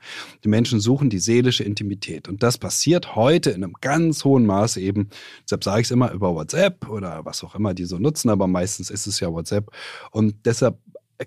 Die 0.44 0.50
Menschen 0.50 0.80
suchen 0.80 1.10
die 1.10 1.20
seelische 1.20 1.64
Intimität. 1.64 2.28
Und 2.28 2.44
das 2.44 2.58
passiert 2.58 3.16
heute 3.16 3.52
in 3.52 3.64
einem 3.64 3.76
ganz 3.82 4.26
hohen 4.26 4.46
Maße 4.46 4.82
eben, 4.82 5.10
deshalb 5.46 5.64
sage 5.64 5.82
ich 5.82 5.88
es 5.88 5.92
immer 5.92 6.12
über 6.12 6.34
WhatsApp 6.34 6.90
oder 6.90 7.26
was 7.26 7.44
auch 7.44 7.56
immer 7.56 7.74
die 7.74 7.86
so 7.86 7.98
nutzen, 7.98 8.30
aber 8.30 8.48
meistens 8.48 8.90
ist 8.90 9.08
es 9.08 9.20
ja 9.20 9.32
WhatsApp. 9.32 9.72
Und 10.12 10.36
deshalb 10.46 10.78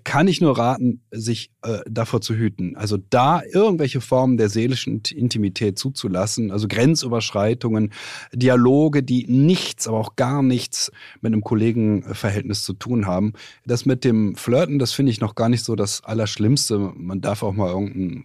kann 0.03 0.29
ich 0.29 0.41
nur 0.41 0.59
raten, 0.59 1.03
sich 1.11 1.51
äh, 1.63 1.79
davor 1.87 2.21
zu 2.21 2.35
hüten. 2.35 2.77
Also 2.77 2.99
da 3.11 3.43
irgendwelche 3.43 4.01
Formen 4.01 4.37
der 4.37 4.49
seelischen 4.49 5.03
Intimität 5.15 5.79
zuzulassen, 5.79 6.51
also 6.51 6.69
Grenzüberschreitungen, 6.69 7.93
Dialoge, 8.33 9.03
die 9.03 9.27
nichts, 9.29 9.87
aber 9.87 9.99
auch 9.99 10.17
gar 10.17 10.43
nichts 10.43 10.91
mit 11.21 11.33
einem 11.33 11.43
Kollegenverhältnis 11.43 12.65
zu 12.65 12.73
tun 12.73 13.07
haben. 13.07 13.33
Das 13.67 13.87
mit 13.87 14.05
dem 14.05 14.37
Flirten, 14.37 14.79
das 14.79 14.93
finde 14.93 15.13
ich 15.13 15.21
noch 15.21 15.35
gar 15.35 15.49
nicht 15.49 15.65
so 15.65 15.77
das 15.77 16.03
Allerschlimmste. 16.05 16.93
Man 16.95 17.21
darf 17.21 17.43
auch 17.43 17.53
mal 17.53 17.71
irgendein, 17.71 18.25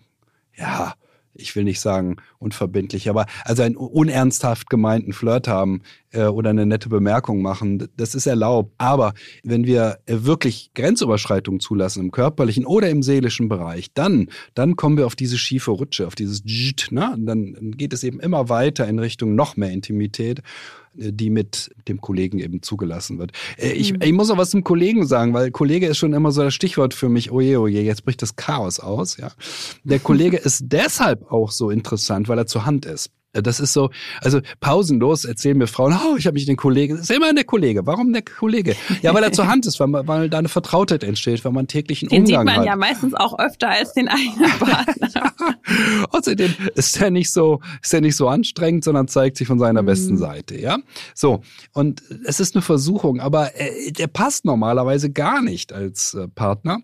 ja, 0.58 0.96
ich 1.42 1.56
will 1.56 1.64
nicht 1.64 1.80
sagen 1.80 2.18
unverbindlich, 2.38 3.10
aber 3.10 3.26
also 3.46 3.64
einen 3.64 3.76
unernsthaft 3.76 4.70
gemeinten 4.70 5.14
Flirt 5.14 5.48
haben 5.48 5.82
äh, 6.12 6.26
oder 6.26 6.52
eine 6.52 6.66
nette 6.66 6.90
Bemerkung 6.90 7.42
machen, 7.42 7.88
das 7.98 8.16
ist 8.16 8.28
erlaubt. 8.28 8.74
Aber 8.78 9.14
wenn 9.44 9.66
wir 9.66 10.00
äh, 10.06 10.18
wirklich 10.22 10.72
Grenzüberschreitungen 10.74 11.60
zulassen 11.60 12.06
im 12.06 12.12
körperlichen 12.12 12.66
oder 12.66 12.90
im 12.90 13.04
seelischen 13.04 13.50
Bereich, 13.50 13.94
dann, 13.94 14.30
dann 14.54 14.76
kommen 14.76 14.98
wir 14.98 15.06
auf 15.06 15.16
diese 15.16 15.38
schiefe 15.38 15.72
Rutsche, 15.72 16.08
auf 16.08 16.16
dieses 16.16 16.44
Dscht, 16.44 16.92
ne? 16.92 17.12
Und 17.14 17.26
dann 17.26 17.72
geht 17.78 17.94
es 17.94 18.04
eben 18.04 18.20
immer 18.20 18.50
weiter 18.50 18.88
in 18.88 19.00
Richtung 19.00 19.36
noch 19.36 19.58
mehr 19.58 19.72
Intimität 19.72 20.42
die 20.94 21.30
mit 21.30 21.72
dem 21.88 22.02
Kollegen 22.02 22.40
eben 22.40 22.62
zugelassen 22.62 23.20
wird. 23.20 23.32
Äh, 23.58 23.72
ich, 23.72 23.94
mhm. 23.94 24.02
ich 24.02 24.14
muss 24.14 24.30
auch 24.30 24.38
was 24.38 24.50
zum 24.50 24.64
Kollegen 24.64 25.06
sagen, 25.06 25.34
weil 25.34 25.52
Kollege 25.52 25.88
ist 25.88 25.98
schon 25.98 26.14
immer 26.14 26.32
so 26.32 26.44
das 26.44 26.54
Stichwort 26.54 26.94
für 26.94 27.10
mich. 27.10 27.32
Oje, 27.32 27.60
oje, 27.60 27.82
jetzt 27.82 28.06
bricht 28.06 28.22
das 28.22 28.36
Chaos 28.36 28.80
aus. 28.80 29.18
Ja, 29.18 29.32
der 29.84 30.00
Kollege 30.00 30.38
ist 30.44 30.66
deshalb 30.68 31.32
auch 31.32 31.52
so 31.52 31.70
interessant, 31.70 32.28
weil 32.28 32.38
er 32.38 32.48
zur 32.48 32.66
Hand 32.66 32.86
ist. 32.86 33.12
Das 33.32 33.60
ist 33.60 33.74
so, 33.74 33.92
also 34.22 34.40
pausenlos 34.60 35.24
erzählen 35.24 35.56
mir 35.56 35.68
Frauen, 35.68 35.94
oh, 35.94 36.16
ich 36.18 36.26
habe 36.26 36.34
mich 36.34 36.48
den 36.48 36.56
Kollegen, 36.56 36.96
das 36.96 37.10
ist 37.10 37.16
immer 37.16 37.32
der 37.32 37.44
Kollege. 37.44 37.86
Warum 37.86 38.12
der 38.12 38.24
Kollege? 38.24 38.76
Ja, 39.04 39.14
weil 39.14 39.24
er 39.24 39.32
zur 39.32 39.48
Hand 39.48 39.68
ist, 39.68 39.80
weil, 39.80 39.92
weil 40.08 40.30
da 40.30 40.40
eine 40.40 40.50
Vertrautheit 40.50 41.04
entsteht, 41.04 41.46
weil 41.46 41.52
man 41.52 41.68
täglichen 41.68 42.10
den 42.10 42.24
Umgang 42.24 42.40
hat. 42.40 42.46
Den 42.46 42.48
sieht 42.48 42.58
man 42.58 42.60
hat. 42.62 42.66
ja 42.66 42.76
meistens 42.76 43.14
auch 43.14 43.38
öfter 43.38 43.70
als 43.70 43.94
den 43.94 44.08
eigenen 44.08 44.50
Partner. 44.60 45.34
Außerdem 46.10 46.56
ist 46.74 47.00
er 47.00 47.12
nicht 47.12 47.32
so, 47.32 47.60
ist 47.84 47.94
er 47.94 48.02
nicht 48.02 48.16
so 48.16 48.28
anstrengend, 48.28 48.84
sondern 48.84 49.08
zeigt 49.08 49.38
sich 49.38 49.48
von 49.48 49.60
seiner 49.60 49.84
mhm. 49.84 49.88
besten 49.88 50.18
Seite, 50.18 50.60
ja. 50.60 50.80
So. 51.14 51.42
Und 51.74 52.02
es 52.26 52.40
ist 52.40 52.56
eine 52.56 52.64
Versuchung, 52.64 53.20
aber 53.20 53.56
äh, 53.60 53.92
der 53.92 54.08
passt 54.08 54.46
normalerweise 54.46 55.12
gar 55.12 55.44
nicht 55.44 55.72
als 55.72 56.16
äh, 56.16 56.28
Partner 56.30 56.80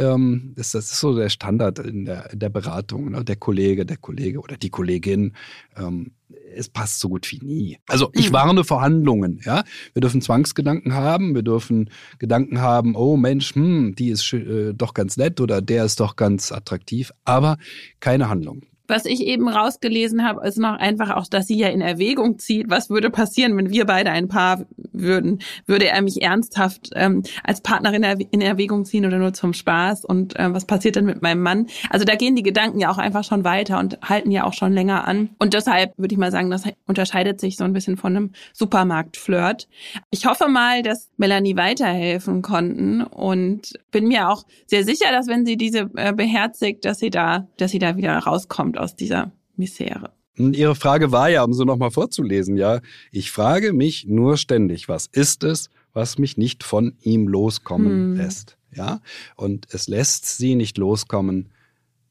ähm, 0.00 0.54
das, 0.56 0.72
das 0.72 0.90
ist 0.90 1.00
so 1.00 1.14
der 1.14 1.28
Standard 1.28 1.78
in 1.78 2.06
der, 2.06 2.32
in 2.32 2.38
der 2.38 2.48
Beratung. 2.48 3.10
Ne? 3.10 3.24
Der 3.24 3.36
Kollege, 3.36 3.84
der 3.84 3.98
Kollege 3.98 4.40
oder 4.40 4.56
die 4.56 4.70
Kollegin, 4.70 5.34
ähm, 5.76 6.12
es 6.54 6.68
passt 6.68 7.00
so 7.00 7.08
gut 7.08 7.30
wie 7.30 7.44
nie. 7.44 7.78
Also 7.86 8.10
ich 8.14 8.30
mhm. 8.30 8.34
warne 8.34 8.64
vor 8.64 8.80
Handlungen. 8.80 9.40
Ja? 9.44 9.64
Wir 9.92 10.00
dürfen 10.00 10.22
Zwangsgedanken 10.22 10.94
haben, 10.94 11.34
wir 11.34 11.42
dürfen 11.42 11.90
Gedanken 12.18 12.60
haben, 12.60 12.96
oh 12.96 13.16
Mensch, 13.16 13.54
hm, 13.54 13.94
die 13.94 14.08
ist 14.08 14.32
äh, 14.32 14.72
doch 14.74 14.94
ganz 14.94 15.16
nett 15.16 15.40
oder 15.40 15.60
der 15.60 15.84
ist 15.84 16.00
doch 16.00 16.16
ganz 16.16 16.50
attraktiv, 16.50 17.12
aber 17.24 17.58
keine 18.00 18.28
Handlung. 18.28 18.62
Was 18.90 19.04
ich 19.04 19.20
eben 19.20 19.48
rausgelesen 19.48 20.26
habe, 20.26 20.44
ist 20.44 20.58
noch 20.58 20.74
einfach 20.74 21.10
auch, 21.10 21.28
dass 21.28 21.46
sie 21.46 21.56
ja 21.56 21.68
in 21.68 21.80
Erwägung 21.80 22.40
zieht, 22.40 22.68
was 22.68 22.90
würde 22.90 23.08
passieren, 23.08 23.56
wenn 23.56 23.70
wir 23.70 23.86
beide 23.86 24.10
ein 24.10 24.26
Paar 24.26 24.66
würden. 24.92 25.38
Würde 25.66 25.86
er 25.86 26.02
mich 26.02 26.22
ernsthaft 26.22 26.90
ähm, 26.96 27.22
als 27.44 27.60
Partnerin 27.60 28.02
in 28.02 28.40
Erwägung 28.40 28.84
ziehen 28.84 29.06
oder 29.06 29.18
nur 29.18 29.32
zum 29.32 29.52
Spaß? 29.52 30.04
Und 30.04 30.36
äh, 30.36 30.52
was 30.52 30.64
passiert 30.64 30.96
dann 30.96 31.04
mit 31.04 31.22
meinem 31.22 31.40
Mann? 31.40 31.68
Also 31.88 32.04
da 32.04 32.16
gehen 32.16 32.34
die 32.34 32.42
Gedanken 32.42 32.80
ja 32.80 32.90
auch 32.90 32.98
einfach 32.98 33.22
schon 33.22 33.44
weiter 33.44 33.78
und 33.78 34.00
halten 34.02 34.32
ja 34.32 34.42
auch 34.42 34.54
schon 34.54 34.72
länger 34.72 35.06
an. 35.06 35.30
Und 35.38 35.54
deshalb 35.54 35.96
würde 35.96 36.12
ich 36.12 36.18
mal 36.18 36.32
sagen, 36.32 36.50
das 36.50 36.64
unterscheidet 36.88 37.40
sich 37.40 37.56
so 37.56 37.62
ein 37.62 37.72
bisschen 37.72 37.96
von 37.96 38.16
einem 38.16 38.32
Supermarktflirt. 38.52 39.68
Ich 40.10 40.26
hoffe 40.26 40.48
mal, 40.48 40.82
dass 40.82 41.10
Melanie 41.16 41.56
weiterhelfen 41.56 42.42
konnten 42.42 43.02
und 43.02 43.74
bin 43.92 44.08
mir 44.08 44.28
auch 44.30 44.44
sehr 44.66 44.82
sicher, 44.82 45.12
dass 45.12 45.28
wenn 45.28 45.46
sie 45.46 45.56
diese 45.56 45.90
äh, 45.94 46.12
beherzigt, 46.12 46.84
dass 46.84 46.98
sie 46.98 47.10
da, 47.10 47.46
dass 47.56 47.70
sie 47.70 47.78
da 47.78 47.96
wieder 47.96 48.18
rauskommt 48.18 48.78
aus 48.80 48.96
dieser 48.96 49.32
Misere. 49.56 50.12
Ihre 50.36 50.74
Frage 50.74 51.12
war 51.12 51.28
ja, 51.28 51.42
um 51.42 51.52
so 51.52 51.64
nochmal 51.64 51.90
vorzulesen, 51.90 52.56
ja, 52.56 52.80
ich 53.10 53.30
frage 53.30 53.72
mich 53.72 54.06
nur 54.06 54.36
ständig, 54.36 54.88
was 54.88 55.06
ist 55.06 55.44
es, 55.44 55.68
was 55.92 56.18
mich 56.18 56.36
nicht 56.36 56.64
von 56.64 56.96
ihm 57.02 57.28
loskommen 57.28 57.90
hm. 57.90 58.16
lässt? 58.16 58.56
Ja, 58.72 59.00
und 59.34 59.66
es 59.72 59.88
lässt 59.88 60.38
sie 60.38 60.54
nicht 60.54 60.78
loskommen, 60.78 61.50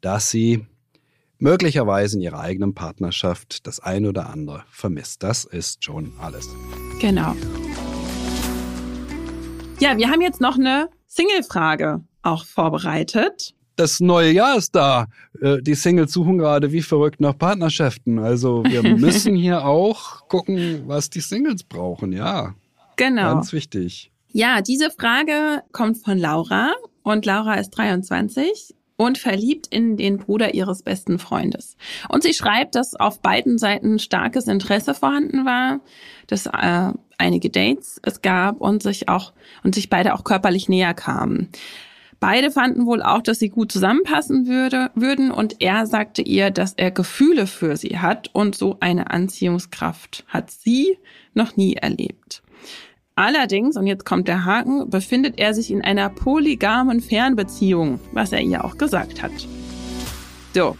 dass 0.02 0.30
sie 0.30 0.66
möglicherweise 1.38 2.18
in 2.18 2.22
ihrer 2.22 2.42
eigenen 2.42 2.76
Partnerschaft 2.76 3.66
das 3.66 3.80
eine 3.80 4.10
oder 4.10 4.30
andere 4.30 4.66
vermisst. 4.70 5.24
Das 5.24 5.46
ist 5.46 5.86
schon 5.86 6.14
alles. 6.20 6.50
Genau. 7.00 7.34
Ja, 9.80 9.98
wir 9.98 10.10
haben 10.10 10.22
jetzt 10.22 10.42
noch 10.42 10.56
eine 10.56 10.90
Single-Frage 11.08 12.04
auch 12.22 12.46
vorbereitet 12.46 13.56
das 13.80 14.02
neue 14.02 14.32
Jahr 14.32 14.58
ist 14.58 14.76
da. 14.76 15.08
Äh, 15.42 15.62
die 15.62 15.74
Singles 15.74 16.12
suchen 16.12 16.38
gerade 16.38 16.72
wie 16.72 16.82
verrückt 16.82 17.22
nach 17.22 17.38
Partnerschaften. 17.38 18.20
Also 18.20 18.64
wir 18.66 18.84
müssen 18.98 19.36
hier 19.36 19.66
auch 19.66 20.28
gucken, 20.28 20.84
was 20.86 21.10
die 21.10 21.22
Singles 21.22 21.64
brauchen, 21.64 22.12
ja. 22.12 22.56
Genau. 22.98 23.36
Ganz 23.36 23.54
wichtig. 23.54 24.12
Ja, 24.32 24.62
diese 24.62 24.92
Frage 24.92 25.64
kommt 25.72 25.98
von 25.98 26.18
Laura 26.18 26.74
und 27.04 27.26
Laura 27.26 27.56
ist 27.56 27.72
23 27.72 28.76
und 28.98 29.18
verliebt 29.18 29.68
in 29.68 29.96
den 29.96 30.18
Bruder 30.18 30.54
ihres 30.54 30.84
besten 30.84 31.18
Freundes. 31.18 31.78
Und 32.10 32.24
sie 32.24 32.34
schreibt, 32.34 32.76
dass 32.76 32.96
auf 32.96 33.22
beiden 33.22 33.58
Seiten 33.58 33.98
starkes 33.98 34.48
Interesse 34.48 34.94
vorhanden 34.94 35.46
war, 35.46 35.80
dass 36.28 36.48
äh, 36.48 36.92
einige 37.18 37.50
Dates 37.50 38.02
es 38.04 38.22
gab 38.22 38.60
und 38.60 38.84
sich 38.84 39.08
auch 39.08 39.32
und 39.64 39.74
sich 39.74 39.90
beide 39.90 40.14
auch 40.14 40.26
körperlich 40.26 40.68
näher 40.68 40.94
kamen. 40.94 41.50
Beide 42.20 42.52
fanden 42.52 42.86
wohl 42.86 43.02
auch, 43.02 43.22
dass 43.22 43.40
sie 43.40 43.50
gut 43.50 43.72
zusammenpassen 43.72 44.46
würde, 44.46 44.92
würden 44.94 45.32
und 45.32 45.62
er 45.62 45.86
sagte 45.86 46.22
ihr, 46.22 46.52
dass 46.52 46.74
er 46.74 46.92
Gefühle 46.92 47.48
für 47.48 47.78
sie 47.78 48.00
hat 48.00 48.30
und 48.34 48.56
so 48.56 48.78
eine 48.82 49.10
Anziehungskraft 49.10 50.26
hat 50.28 50.52
sie 50.52 50.98
noch 51.34 51.56
nie 51.56 51.76
erlebt. 51.76 52.42
Allerdings, 53.16 53.78
und 53.78 53.88
jetzt 53.88 54.06
kommt 54.06 54.28
der 54.28 54.46
Haken, 54.46 54.90
befindet 54.90 55.40
er 55.40 55.54
sich 55.54 55.72
in 55.72 55.82
einer 55.82 56.10
polygamen 56.10 57.02
Fernbeziehung, 57.02 58.00
was 58.14 58.32
er 58.32 58.42
ihr 58.42 58.64
auch 58.64 58.78
gesagt 58.78 59.22
hat. 59.22 59.32
So, 60.54 60.78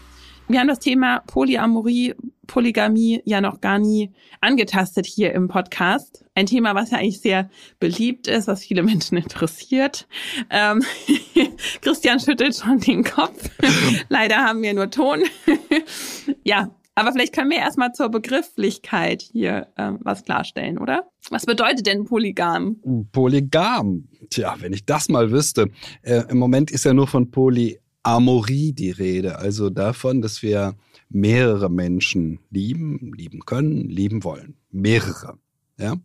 wir 0.48 0.60
haben 0.60 0.68
das 0.68 0.78
Thema 0.78 1.20
Polyamorie, 1.26 2.14
Polygamie 2.50 3.22
ja 3.24 3.40
noch 3.40 3.60
gar 3.60 3.78
nie 3.78 4.10
angetastet 4.40 5.06
hier 5.06 5.32
im 5.34 5.46
Podcast. 5.46 6.24
Ein 6.34 6.46
Thema, 6.46 6.74
was 6.74 6.90
ja 6.90 6.98
eigentlich 6.98 7.20
sehr 7.20 7.48
beliebt 7.78 8.26
ist, 8.26 8.48
was 8.48 8.64
viele 8.64 8.82
Menschen 8.82 9.16
interessiert. 9.16 10.08
Ähm, 10.50 10.82
Christian 11.80 12.18
schüttelt 12.18 12.56
schon 12.56 12.80
den 12.80 13.04
Kopf. 13.04 13.50
Leider 14.08 14.38
haben 14.38 14.62
wir 14.62 14.74
nur 14.74 14.90
Ton. 14.90 15.22
ja, 16.44 16.74
aber 16.96 17.12
vielleicht 17.12 17.32
können 17.32 17.50
wir 17.50 17.58
erstmal 17.58 17.92
zur 17.92 18.08
Begrifflichkeit 18.08 19.22
hier 19.22 19.68
ähm, 19.78 20.00
was 20.02 20.24
klarstellen, 20.24 20.78
oder? 20.78 21.08
Was 21.30 21.46
bedeutet 21.46 21.86
denn 21.86 22.04
polygam? 22.04 22.80
Polygam. 23.12 24.08
Tja, 24.28 24.56
wenn 24.58 24.72
ich 24.72 24.84
das 24.84 25.08
mal 25.08 25.30
wüsste. 25.30 25.68
Äh, 26.02 26.24
Im 26.28 26.38
Moment 26.38 26.72
ist 26.72 26.84
ja 26.84 26.92
nur 26.94 27.06
von 27.06 27.30
Poly 27.30 27.78
Amorie 28.02 28.72
die 28.72 28.90
Rede, 28.90 29.38
also 29.38 29.70
davon, 29.70 30.20
dass 30.20 30.42
wir 30.42 30.74
mehrere 31.10 31.68
Menschen 31.68 32.38
lieben, 32.50 33.12
lieben 33.14 33.40
können, 33.40 33.88
lieben 33.88 34.24
wollen. 34.24 34.56
Mehrere. 34.70 35.38
Ja? 35.78 35.96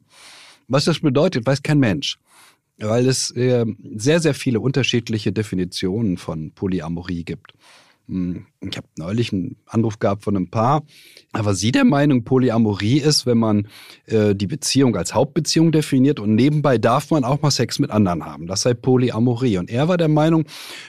Was 0.67 0.85
das 0.85 0.99
bedeutet, 0.99 1.45
weiß 1.45 1.63
kein 1.63 1.79
Mensch. 1.79 2.17
Weil 2.77 3.07
es 3.07 3.31
äh, 3.31 3.65
sehr, 3.95 4.19
sehr 4.19 4.33
viele 4.33 4.59
unterschiedliche 4.59 5.31
Definitionen 5.31 6.17
von 6.17 6.51
Polyamorie 6.51 7.23
gibt. 7.23 7.53
Hm, 8.07 8.45
ich 8.61 8.77
habe 8.77 8.87
neulich 8.97 9.33
einen 9.33 9.57
Anruf 9.65 9.97
gehabt 9.97 10.23
von 10.23 10.35
einem 10.35 10.49
Paar. 10.49 10.83
Aber 11.33 11.55
sie 11.55 11.71
der 11.71 11.85
Meinung, 11.85 12.23
Polyamorie 12.23 12.99
ist, 12.99 13.25
wenn 13.25 13.39
man 13.39 13.67
äh, 14.05 14.35
die 14.35 14.47
Beziehung 14.47 14.95
als 14.95 15.13
Hauptbeziehung 15.13 15.71
definiert 15.71 16.19
und 16.19 16.35
nebenbei 16.35 16.77
darf 16.77 17.09
man 17.09 17.23
auch 17.23 17.41
mal 17.41 17.51
Sex 17.51 17.79
mit 17.79 17.89
anderen 17.89 18.25
haben. 18.25 18.45
Das 18.47 18.61
sei 18.61 18.73
Polyamorie. 18.73 19.57
Und 19.57 19.71
er 19.71 19.87
war 19.87 19.97
der 19.97 20.07
Meinung, 20.07 20.45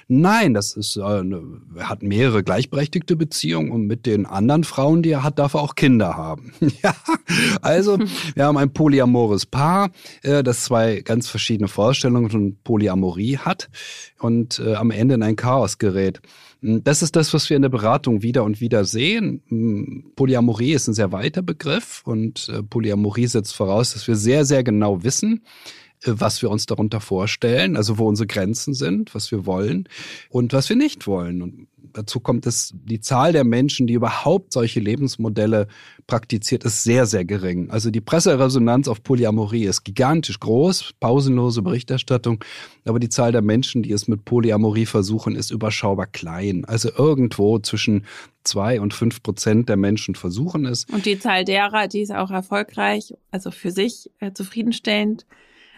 nein, 0.09 0.53
das 0.53 0.77
ist, 0.77 0.97
äh, 0.97 1.01
er 1.01 1.89
hat 1.89 2.03
mehrere 2.03 2.43
gleichberechtigte 2.43 3.17
Beziehungen 3.17 3.71
und 3.73 3.87
mit 3.87 4.05
den 4.05 4.27
anderen 4.27 4.65
Frauen, 4.65 5.03
die 5.03 5.11
er 5.11 5.23
hat, 5.23 5.39
darf 5.39 5.55
er 5.55 5.63
auch 5.63 5.75
Kinder 5.75 6.17
haben. 6.17 6.53
ja, 6.83 6.95
also 7.63 7.99
wir 8.35 8.45
haben 8.45 8.59
ein 8.59 8.73
polyamores 8.73 9.47
Paar, 9.47 9.91
äh, 10.23 10.43
das 10.43 10.65
zwei 10.65 11.01
ganz 11.01 11.29
verschiedene 11.29 11.69
Vorstellungen 11.69 12.29
von 12.29 12.57
Polyamorie 12.63 13.39
hat 13.39 13.71
und 14.19 14.59
äh, 14.59 14.75
am 14.75 14.91
Ende 14.91 15.15
in 15.15 15.23
ein 15.23 15.37
Chaos 15.37 15.79
gerät. 15.79 16.21
Hm, 16.61 16.83
das 16.85 17.03
ist 17.03 17.17
das, 17.17 17.33
was 17.35 17.49
wir 17.51 17.57
in 17.57 17.63
der 17.63 17.69
Beratung 17.69 18.23
wieder 18.23 18.45
und 18.45 18.61
wieder 18.61 18.85
sehen. 18.85 19.43
Hm, 19.49 20.13
Polyamorie 20.17 20.73
ist 20.73 20.89
ein 20.89 20.95
sehr 20.95 21.13
weiter 21.13 21.43
Begriff 21.43 22.03
und 22.05 22.49
äh, 22.49 22.63
Polyamorie 22.63 23.27
setzt 23.27 23.55
voraus, 23.55 23.93
dass 23.93 24.07
wir 24.09 24.17
sehr, 24.17 24.45
sehr 24.45 24.65
genau 24.65 25.03
wissen, 25.03 25.43
äh, 26.03 26.13
was 26.15 26.43
wir 26.43 26.51
uns 26.51 26.67
darunter 26.67 27.01
vorstellen, 27.01 27.77
also 27.77 27.99
wo 27.99 28.09
unsere 28.09 28.27
Grenzen 28.27 28.75
sind, 28.75 29.15
was 29.15 29.31
wir 29.31 29.47
wollen 29.47 29.89
und 30.31 30.53
was 30.53 30.69
wir 30.69 30.77
nicht 30.77 31.07
wollen. 31.07 31.43
Und 31.43 31.67
dazu 31.97 32.21
kommt, 32.21 32.47
dass 32.47 32.73
die 32.75 33.01
Zahl 33.01 33.33
der 33.33 33.45
Menschen, 33.45 33.87
die 33.87 33.95
überhaupt 33.95 34.53
solche 34.53 34.81
Lebensmodelle 34.81 35.67
praktiziert, 36.07 36.65
ist 36.65 36.83
sehr, 36.83 37.07
sehr 37.07 37.25
gering. 37.25 37.71
Also 37.71 37.91
die 37.91 38.01
Presseresonanz 38.01 38.89
auf 38.89 39.03
Polyamorie 39.03 39.65
ist 39.65 39.85
gigantisch 39.85 40.39
groß, 40.41 40.95
pausenlose 41.01 41.63
Berichterstattung, 41.63 42.45
aber 42.85 42.99
die 42.99 43.09
Zahl 43.09 43.33
der 43.33 43.43
Menschen, 43.43 43.83
die 43.83 43.93
es 43.93 44.09
mit 44.09 44.25
Polyamorie 44.25 44.87
versuchen, 44.87 45.35
ist 45.35 45.51
überschaubar 45.51 46.07
klein. 46.07 46.65
Also 46.65 46.91
irgendwo 46.97 47.59
zwischen 47.59 48.05
zwei 48.45 48.81
und 48.81 48.95
fünf 48.95 49.23
Prozent 49.23 49.69
der 49.69 49.77
Menschen 49.77 50.15
versuchen 50.15 50.67
es. 50.67 50.85
Und 50.93 51.07
die 51.07 51.19
Zahl 51.19 51.45
derer, 51.45 51.89
die 51.89 52.03
ist 52.03 52.13
auch 52.13 52.31
erfolgreich, 52.31 53.15
also 53.31 53.51
für 53.51 53.71
sich 53.71 54.11
äh, 54.21 54.33
zufriedenstellend 54.33 55.27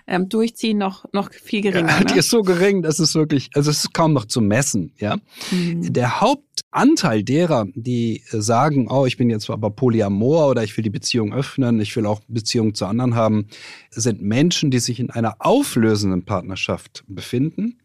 ähm, 0.09 0.29
durchziehen, 0.29 0.79
noch, 0.79 1.05
noch 1.13 1.33
viel 1.33 1.61
geringer. 1.61 1.89
Ja, 1.89 2.05
die 2.05 2.15
ne? 2.15 2.21
ist 2.21 2.31
so 2.31 2.43
gering, 2.43 2.83
das 2.83 2.99
ist 2.99 3.15
wirklich, 3.15 3.51
also 3.55 3.71
es 3.71 3.85
ist 3.85 3.95
kaum 3.95 4.13
noch 4.13 4.25
zu 4.25 4.41
messen, 4.41 4.93
ja. 4.99 5.19
Mhm. 5.51 5.93
Der 5.93 6.21
Hauptanteil 6.21 7.23
derer, 7.23 7.67
die 7.75 8.23
sagen, 8.31 8.89
oh, 8.91 9.07
ich 9.07 9.17
bin 9.17 9.31
jetzt 9.31 9.49
aber 9.51 9.71
polyamor 9.71 10.49
oder 10.49 10.65
ich 10.65 10.77
will 10.77 10.83
die 10.83 10.91
Beziehung 10.91 11.33
öffnen, 11.33 11.81
ich 11.81 11.95
will 11.95 12.07
auch 12.07 12.21
Beziehungen 12.27 12.75
zu 12.75 12.87
anderen 12.87 13.15
haben, 13.15 13.49
sind 13.91 14.23
Menschen, 14.23 14.71
die 14.71 14.81
sich 14.81 14.99
in 14.99 15.11
einer 15.11 15.37
auflösenden 15.39 16.25
Partnerschaft 16.25 17.05
befinden 17.07 17.79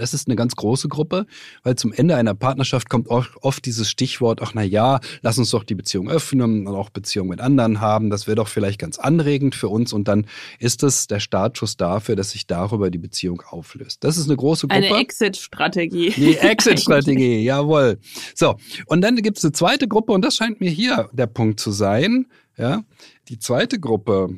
das 0.00 0.14
ist 0.14 0.28
eine 0.28 0.36
ganz 0.36 0.56
große 0.56 0.88
Gruppe, 0.88 1.26
weil 1.62 1.76
zum 1.76 1.92
Ende 1.92 2.16
einer 2.16 2.34
Partnerschaft 2.34 2.88
kommt 2.88 3.08
oft 3.08 3.64
dieses 3.64 3.88
Stichwort, 3.88 4.40
ach 4.42 4.52
na 4.54 4.62
ja, 4.62 5.00
lass 5.22 5.38
uns 5.38 5.50
doch 5.50 5.64
die 5.64 5.74
Beziehung 5.74 6.08
öffnen 6.08 6.66
und 6.66 6.74
auch 6.74 6.90
Beziehungen 6.90 7.30
mit 7.30 7.40
anderen 7.40 7.80
haben. 7.80 8.10
Das 8.10 8.26
wäre 8.26 8.36
doch 8.36 8.48
vielleicht 8.48 8.78
ganz 8.78 8.98
anregend 8.98 9.54
für 9.54 9.68
uns 9.68 9.92
und 9.92 10.08
dann 10.08 10.26
ist 10.58 10.82
es 10.82 11.06
der 11.06 11.20
Startschuss 11.20 11.76
dafür, 11.76 12.16
dass 12.16 12.30
sich 12.30 12.46
darüber 12.46 12.90
die 12.90 12.98
Beziehung 12.98 13.42
auflöst. 13.48 14.04
Das 14.04 14.18
ist 14.18 14.26
eine 14.26 14.36
große 14.36 14.68
Gruppe. 14.68 14.86
Eine 14.86 14.98
Exit-Strategie. 14.98 16.10
Die 16.16 16.36
Exit-Strategie, 16.36 17.38
jawohl. 17.44 17.98
So, 18.34 18.56
und 18.86 19.00
dann 19.00 19.16
gibt 19.16 19.38
es 19.38 19.44
eine 19.44 19.52
zweite 19.52 19.88
Gruppe 19.88 20.12
und 20.12 20.22
das 20.22 20.36
scheint 20.36 20.60
mir 20.60 20.70
hier 20.70 21.08
der 21.12 21.26
Punkt 21.26 21.60
zu 21.60 21.70
sein. 21.70 22.26
Ja, 22.56 22.84
die 23.28 23.38
zweite 23.38 23.78
Gruppe, 23.78 24.30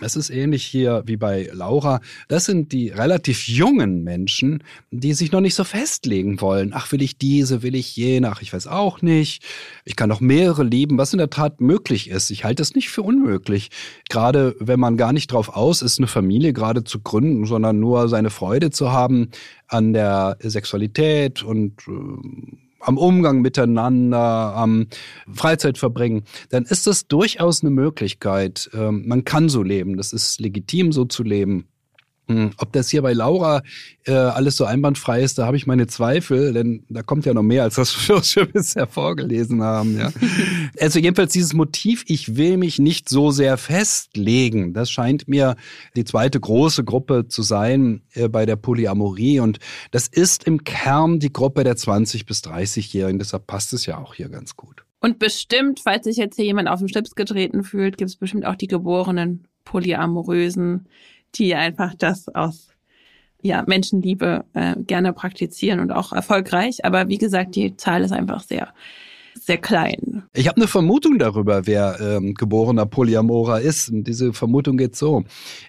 Es 0.00 0.16
ist 0.16 0.30
ähnlich 0.30 0.64
hier 0.64 1.04
wie 1.06 1.16
bei 1.16 1.48
Laura. 1.52 2.00
Das 2.26 2.46
sind 2.46 2.72
die 2.72 2.88
relativ 2.88 3.46
jungen 3.46 4.02
Menschen, 4.02 4.64
die 4.90 5.14
sich 5.14 5.30
noch 5.30 5.40
nicht 5.40 5.54
so 5.54 5.62
festlegen 5.62 6.40
wollen. 6.40 6.72
Ach, 6.74 6.90
will 6.90 7.00
ich 7.00 7.16
diese, 7.16 7.62
will 7.62 7.76
ich 7.76 7.94
jene? 7.94 8.28
Ach, 8.32 8.42
ich 8.42 8.52
weiß 8.52 8.66
auch 8.66 9.02
nicht. 9.02 9.44
Ich 9.84 9.94
kann 9.94 10.08
noch 10.08 10.20
mehrere 10.20 10.64
lieben, 10.64 10.98
was 10.98 11.12
in 11.12 11.18
der 11.18 11.30
Tat 11.30 11.60
möglich 11.60 12.10
ist. 12.10 12.30
Ich 12.30 12.42
halte 12.42 12.60
es 12.60 12.74
nicht 12.74 12.88
für 12.88 13.02
unmöglich. 13.02 13.70
Gerade 14.08 14.56
wenn 14.58 14.80
man 14.80 14.96
gar 14.96 15.12
nicht 15.12 15.30
drauf 15.30 15.50
aus 15.50 15.80
ist, 15.80 15.98
eine 15.98 16.08
Familie 16.08 16.52
gerade 16.52 16.82
zu 16.82 17.00
gründen, 17.00 17.46
sondern 17.46 17.78
nur 17.78 18.08
seine 18.08 18.30
Freude 18.30 18.70
zu 18.70 18.90
haben 18.90 19.30
an 19.68 19.92
der 19.92 20.38
Sexualität 20.40 21.44
und 21.44 21.86
äh, 21.86 22.63
am 22.84 22.98
Umgang 22.98 23.40
miteinander, 23.40 24.54
am 24.54 24.86
Freizeitverbringen, 25.32 26.24
dann 26.50 26.64
ist 26.64 26.86
das 26.86 27.06
durchaus 27.08 27.62
eine 27.62 27.70
Möglichkeit. 27.70 28.70
Ähm, 28.74 29.04
man 29.06 29.24
kann 29.24 29.48
so 29.48 29.62
leben. 29.62 29.96
Das 29.96 30.12
ist 30.12 30.40
legitim, 30.40 30.92
so 30.92 31.04
zu 31.04 31.22
leben. 31.22 31.66
Hm, 32.26 32.52
ob 32.56 32.72
das 32.72 32.88
hier 32.88 33.02
bei 33.02 33.12
Laura 33.12 33.62
äh, 34.06 34.12
alles 34.12 34.56
so 34.56 34.64
einwandfrei 34.64 35.22
ist, 35.22 35.36
da 35.36 35.44
habe 35.46 35.58
ich 35.58 35.66
meine 35.66 35.86
Zweifel, 35.86 36.54
denn 36.54 36.84
da 36.88 37.02
kommt 37.02 37.26
ja 37.26 37.34
noch 37.34 37.42
mehr, 37.42 37.64
als 37.64 37.74
das 37.74 38.08
wir 38.08 38.46
bisher 38.46 38.86
vorgelesen 38.86 39.62
haben. 39.62 39.98
Ja. 39.98 40.10
also 40.80 40.98
jedenfalls 40.98 41.32
dieses 41.32 41.52
Motiv, 41.52 42.02
ich 42.06 42.36
will 42.36 42.56
mich 42.56 42.78
nicht 42.78 43.10
so 43.10 43.30
sehr 43.30 43.58
festlegen, 43.58 44.72
das 44.72 44.90
scheint 44.90 45.28
mir 45.28 45.56
die 45.96 46.04
zweite 46.04 46.40
große 46.40 46.82
Gruppe 46.82 47.28
zu 47.28 47.42
sein 47.42 48.00
äh, 48.14 48.28
bei 48.28 48.46
der 48.46 48.56
Polyamorie. 48.56 49.40
Und 49.40 49.58
das 49.90 50.08
ist 50.08 50.44
im 50.44 50.64
Kern 50.64 51.20
die 51.20 51.32
Gruppe 51.32 51.62
der 51.62 51.76
20- 51.76 52.24
bis 52.24 52.40
30-Jährigen, 52.40 53.18
deshalb 53.18 53.46
passt 53.46 53.74
es 53.74 53.84
ja 53.84 53.98
auch 53.98 54.14
hier 54.14 54.30
ganz 54.30 54.56
gut. 54.56 54.84
Und 55.00 55.18
bestimmt, 55.18 55.80
falls 55.80 56.04
sich 56.04 56.16
jetzt 56.16 56.36
hier 56.36 56.46
jemand 56.46 56.68
auf 56.68 56.78
den 56.78 56.88
Schlips 56.88 57.14
getreten 57.14 57.62
fühlt, 57.62 57.98
gibt 57.98 58.08
es 58.08 58.16
bestimmt 58.16 58.46
auch 58.46 58.54
die 58.54 58.68
geborenen 58.68 59.46
Polyamorösen, 59.64 60.88
die 61.38 61.54
einfach 61.54 61.94
das 61.94 62.28
aus 62.34 62.68
ja, 63.42 63.62
Menschenliebe 63.66 64.44
äh, 64.54 64.74
gerne 64.78 65.12
praktizieren 65.12 65.80
und 65.80 65.92
auch 65.92 66.12
erfolgreich. 66.12 66.84
Aber 66.84 67.08
wie 67.08 67.18
gesagt, 67.18 67.56
die 67.56 67.76
Zahl 67.76 68.02
ist 68.02 68.12
einfach 68.12 68.42
sehr 68.42 68.72
sehr 69.40 69.58
klein. 69.58 70.24
Ich 70.32 70.48
habe 70.48 70.56
eine 70.56 70.68
Vermutung 70.68 71.18
darüber, 71.18 71.66
wer 71.66 72.00
ähm, 72.00 72.34
geborener 72.34 72.86
Polyamorer 72.86 73.60
ist. 73.60 73.88
Und 73.90 74.04
diese 74.04 74.32
Vermutung 74.32 74.76
geht 74.76 74.96
so. 74.96 75.24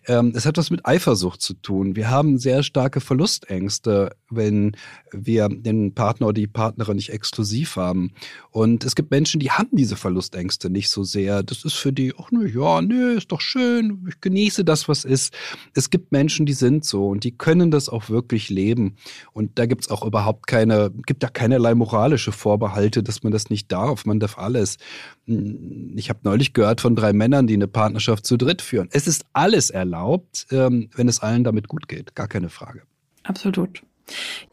Ähm, 0.08 0.34
es 0.36 0.46
hat 0.46 0.58
was 0.58 0.72
mit 0.72 0.86
Eifersucht 0.86 1.42
zu 1.42 1.54
tun. 1.54 1.96
Wir 1.96 2.10
haben 2.10 2.38
sehr 2.38 2.64
starke 2.64 3.02
Verlustängste, 3.02 4.16
wenn 4.30 4.76
wir 5.12 5.50
den 5.50 5.94
Partner 5.94 6.28
oder 6.28 6.34
die 6.34 6.48
Partnerin 6.48 6.96
nicht 6.96 7.12
exklusiv 7.12 7.76
haben. 7.76 8.12
Und 8.52 8.84
es 8.84 8.96
gibt 8.96 9.12
Menschen, 9.12 9.40
die 9.40 9.52
haben 9.52 9.70
diese 9.72 9.96
Verlustängste 9.96 10.70
nicht 10.70 10.90
so 10.90 11.04
sehr. 11.04 11.44
Das 11.44 11.66
ist 11.66 11.76
für 11.76 11.94
die, 11.94 12.14
ach 12.18 12.32
ne, 12.32 12.48
ja, 12.48 12.82
nee, 12.82 13.18
ist 13.18 13.32
doch 13.32 13.42
schön, 13.42 14.06
ich 14.08 14.22
genieße 14.22 14.64
das, 14.64 14.88
was 14.88 15.06
ist. 15.06 15.34
Es 15.74 15.90
gibt 15.90 16.12
Menschen, 16.12 16.46
die 16.46 16.54
sind 16.54 16.86
so 16.86 17.08
und 17.08 17.24
die 17.24 17.32
können 17.32 17.72
das 17.72 17.90
auch 17.90 18.10
wirklich 18.10 18.50
leben. 18.50 18.96
Und 19.34 19.58
da 19.60 19.66
gibt's 19.66 19.90
auch 19.90 20.06
überhaupt 20.06 20.48
keine, 20.48 20.92
gibt 21.06 21.24
da 21.24 21.28
keinerlei 21.28 21.76
moralische 21.76 22.32
Vorbehalte, 22.32 23.04
dass 23.04 23.24
man 23.24 23.32
das 23.32 23.50
nicht 23.50 23.55
nicht 23.56 23.72
darf. 23.72 24.06
Man 24.06 24.20
darf 24.20 24.38
alles. 24.38 24.78
Hm, 25.26 25.94
ich 25.96 26.10
habe 26.10 26.20
neulich 26.24 26.54
gehört 26.54 26.82
von 26.82 26.96
drei 26.96 27.14
Männern, 27.14 27.48
die 27.48 27.54
eine 27.54 27.68
Partnerschaft 27.68 28.26
zu 28.26 28.38
dritt 28.38 28.62
führen. 28.62 28.90
Es 28.92 29.08
ist 29.08 29.26
alles 29.34 29.70
erlaubt, 29.70 30.48
ähm, 30.52 30.90
wenn 30.96 31.08
es 31.08 31.22
allen 31.22 31.44
damit 31.44 31.68
gut 31.68 31.88
geht. 31.88 32.16
Gar 32.16 32.28
keine 32.28 32.50
Frage. 32.50 32.84
Absolut. 33.24 33.82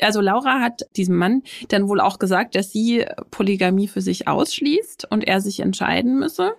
Also 0.00 0.20
Laura 0.20 0.60
hat 0.60 0.82
diesem 0.96 1.16
Mann 1.16 1.42
dann 1.68 1.88
wohl 1.88 2.00
auch 2.00 2.18
gesagt, 2.18 2.54
dass 2.54 2.70
sie 2.70 3.04
Polygamie 3.30 3.88
für 3.88 4.00
sich 4.00 4.28
ausschließt 4.28 5.08
und 5.10 5.24
er 5.24 5.40
sich 5.40 5.60
entscheiden 5.60 6.18
müsse. 6.18 6.54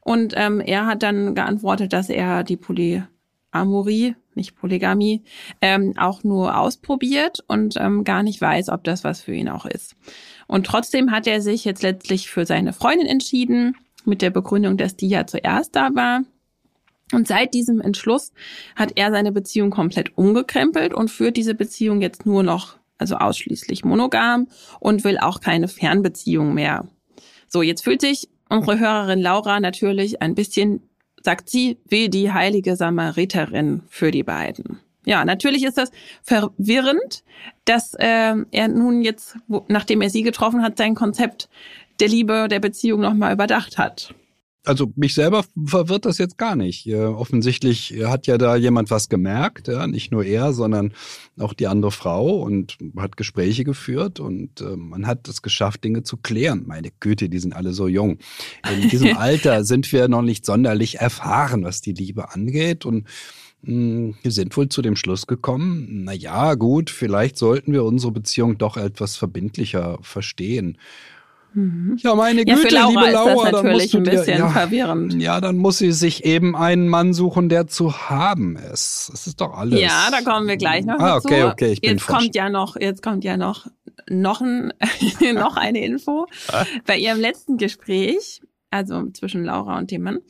Und 0.00 0.32
ähm, 0.36 0.60
er 0.60 0.86
hat 0.86 1.02
dann 1.02 1.34
geantwortet, 1.34 1.92
dass 1.92 2.08
er 2.08 2.42
die 2.42 2.56
Polyamorie, 2.56 4.16
nicht 4.34 4.56
Polygamie, 4.56 5.22
ähm, 5.60 5.94
auch 5.98 6.24
nur 6.24 6.56
ausprobiert 6.58 7.44
und 7.46 7.74
ähm, 7.78 8.04
gar 8.04 8.22
nicht 8.22 8.40
weiß, 8.40 8.70
ob 8.70 8.84
das 8.84 9.04
was 9.04 9.20
für 9.20 9.34
ihn 9.34 9.48
auch 9.48 9.66
ist. 9.66 9.96
Und 10.50 10.66
trotzdem 10.66 11.12
hat 11.12 11.28
er 11.28 11.40
sich 11.40 11.64
jetzt 11.64 11.84
letztlich 11.84 12.28
für 12.28 12.44
seine 12.44 12.72
Freundin 12.72 13.06
entschieden, 13.06 13.76
mit 14.04 14.20
der 14.20 14.30
Begründung, 14.30 14.76
dass 14.76 14.96
die 14.96 15.06
ja 15.06 15.24
zuerst 15.24 15.76
da 15.76 15.90
war. 15.94 16.22
Und 17.12 17.28
seit 17.28 17.54
diesem 17.54 17.80
Entschluss 17.80 18.32
hat 18.74 18.92
er 18.96 19.12
seine 19.12 19.30
Beziehung 19.30 19.70
komplett 19.70 20.18
umgekrempelt 20.18 20.92
und 20.92 21.08
führt 21.08 21.36
diese 21.36 21.54
Beziehung 21.54 22.00
jetzt 22.00 22.26
nur 22.26 22.42
noch, 22.42 22.78
also 22.98 23.14
ausschließlich 23.14 23.84
monogam 23.84 24.48
und 24.80 25.04
will 25.04 25.18
auch 25.18 25.40
keine 25.40 25.68
Fernbeziehung 25.68 26.52
mehr. 26.52 26.88
So, 27.46 27.62
jetzt 27.62 27.84
fühlt 27.84 28.00
sich 28.00 28.28
unsere 28.48 28.80
Hörerin 28.80 29.20
Laura 29.20 29.60
natürlich 29.60 30.20
ein 30.20 30.34
bisschen, 30.34 30.82
sagt 31.22 31.48
sie, 31.48 31.78
wie 31.86 32.08
die 32.08 32.32
heilige 32.32 32.74
Samariterin 32.74 33.82
für 33.88 34.10
die 34.10 34.24
beiden. 34.24 34.80
Ja, 35.06 35.24
natürlich 35.24 35.64
ist 35.64 35.78
das 35.78 35.90
verwirrend, 36.22 37.24
dass 37.64 37.94
äh, 37.94 38.34
er 38.50 38.68
nun 38.68 39.02
jetzt, 39.02 39.36
wo, 39.48 39.64
nachdem 39.68 40.02
er 40.02 40.10
sie 40.10 40.22
getroffen 40.22 40.62
hat, 40.62 40.76
sein 40.76 40.94
Konzept 40.94 41.48
der 42.00 42.08
Liebe, 42.08 42.48
der 42.48 42.60
Beziehung 42.60 43.00
nochmal 43.00 43.32
überdacht 43.32 43.78
hat. 43.78 44.14
Also 44.62 44.92
mich 44.94 45.14
selber 45.14 45.42
verwirrt 45.64 46.04
das 46.04 46.18
jetzt 46.18 46.36
gar 46.36 46.54
nicht. 46.54 46.86
Äh, 46.86 46.96
offensichtlich 46.96 47.94
hat 48.04 48.26
ja 48.26 48.36
da 48.36 48.56
jemand 48.56 48.90
was 48.90 49.08
gemerkt, 49.08 49.68
ja, 49.68 49.86
nicht 49.86 50.12
nur 50.12 50.22
er, 50.22 50.52
sondern 50.52 50.92
auch 51.38 51.54
die 51.54 51.66
andere 51.66 51.90
Frau 51.90 52.42
und 52.42 52.76
hat 52.98 53.16
Gespräche 53.16 53.64
geführt 53.64 54.20
und 54.20 54.60
äh, 54.60 54.76
man 54.76 55.06
hat 55.06 55.26
es 55.28 55.40
geschafft, 55.40 55.82
Dinge 55.82 56.02
zu 56.02 56.18
klären. 56.18 56.64
Meine 56.66 56.90
Güte, 57.00 57.30
die 57.30 57.38
sind 57.38 57.56
alle 57.56 57.72
so 57.72 57.88
jung. 57.88 58.18
In 58.70 58.90
diesem 58.90 59.16
Alter 59.16 59.64
sind 59.64 59.90
wir 59.92 60.08
noch 60.08 60.22
nicht 60.22 60.44
sonderlich 60.44 60.98
erfahren, 60.98 61.64
was 61.64 61.80
die 61.80 61.94
Liebe 61.94 62.30
angeht 62.34 62.84
und 62.84 63.08
wir 63.62 64.30
sind 64.30 64.56
wohl 64.56 64.68
zu 64.68 64.82
dem 64.82 64.96
Schluss 64.96 65.26
gekommen, 65.26 66.04
na 66.04 66.12
ja, 66.12 66.54
gut, 66.54 66.90
vielleicht 66.90 67.36
sollten 67.36 67.72
wir 67.72 67.84
unsere 67.84 68.12
Beziehung 68.12 68.58
doch 68.58 68.76
etwas 68.76 69.16
verbindlicher 69.16 69.98
verstehen. 70.02 70.78
Mhm. 71.52 71.96
Ja, 72.00 72.14
meine 72.14 72.46
ja, 72.46 72.54
Güte, 72.54 72.74
Laura 72.74 72.88
liebe 72.88 73.12
Laura, 73.12 73.50
dann 73.50 73.72
musst 73.72 73.92
du 73.92 73.98
ein 73.98 74.04
bisschen 74.04 74.26
dir, 74.26 74.38
ja, 74.38 74.48
verwirrend. 74.48 75.20
Ja, 75.20 75.40
dann 75.40 75.56
muss 75.56 75.78
sie 75.78 75.92
sich 75.92 76.24
eben 76.24 76.54
einen 76.54 76.88
Mann 76.88 77.12
suchen, 77.12 77.48
der 77.48 77.66
zu 77.66 78.08
haben 78.08 78.56
ist. 78.56 79.10
Das 79.12 79.26
ist 79.26 79.40
doch 79.40 79.56
alles. 79.56 79.80
Ja, 79.80 80.10
da 80.10 80.20
kommen 80.22 80.46
wir 80.46 80.56
gleich 80.56 80.84
noch 80.84 81.00
ah, 81.00 81.16
okay, 81.16 81.40
dazu. 81.40 81.52
Okay, 81.52 81.72
ich 81.72 81.80
bin 81.80 81.90
jetzt 81.90 82.06
kommt 82.06 82.34
ja 82.36 82.50
noch, 82.50 82.76
jetzt 82.76 83.02
kommt 83.02 83.24
ja 83.24 83.36
noch 83.36 83.66
noch, 84.08 84.40
ein, 84.40 84.72
noch 85.34 85.56
eine 85.56 85.84
Info. 85.84 86.26
Ah. 86.48 86.64
Bei 86.86 86.96
ihrem 86.96 87.20
letzten 87.20 87.56
Gespräch 87.56 88.40
also 88.70 89.08
zwischen 89.10 89.44
Laura 89.44 89.78
und 89.78 89.90
dem 89.90 90.02
Mann, 90.02 90.20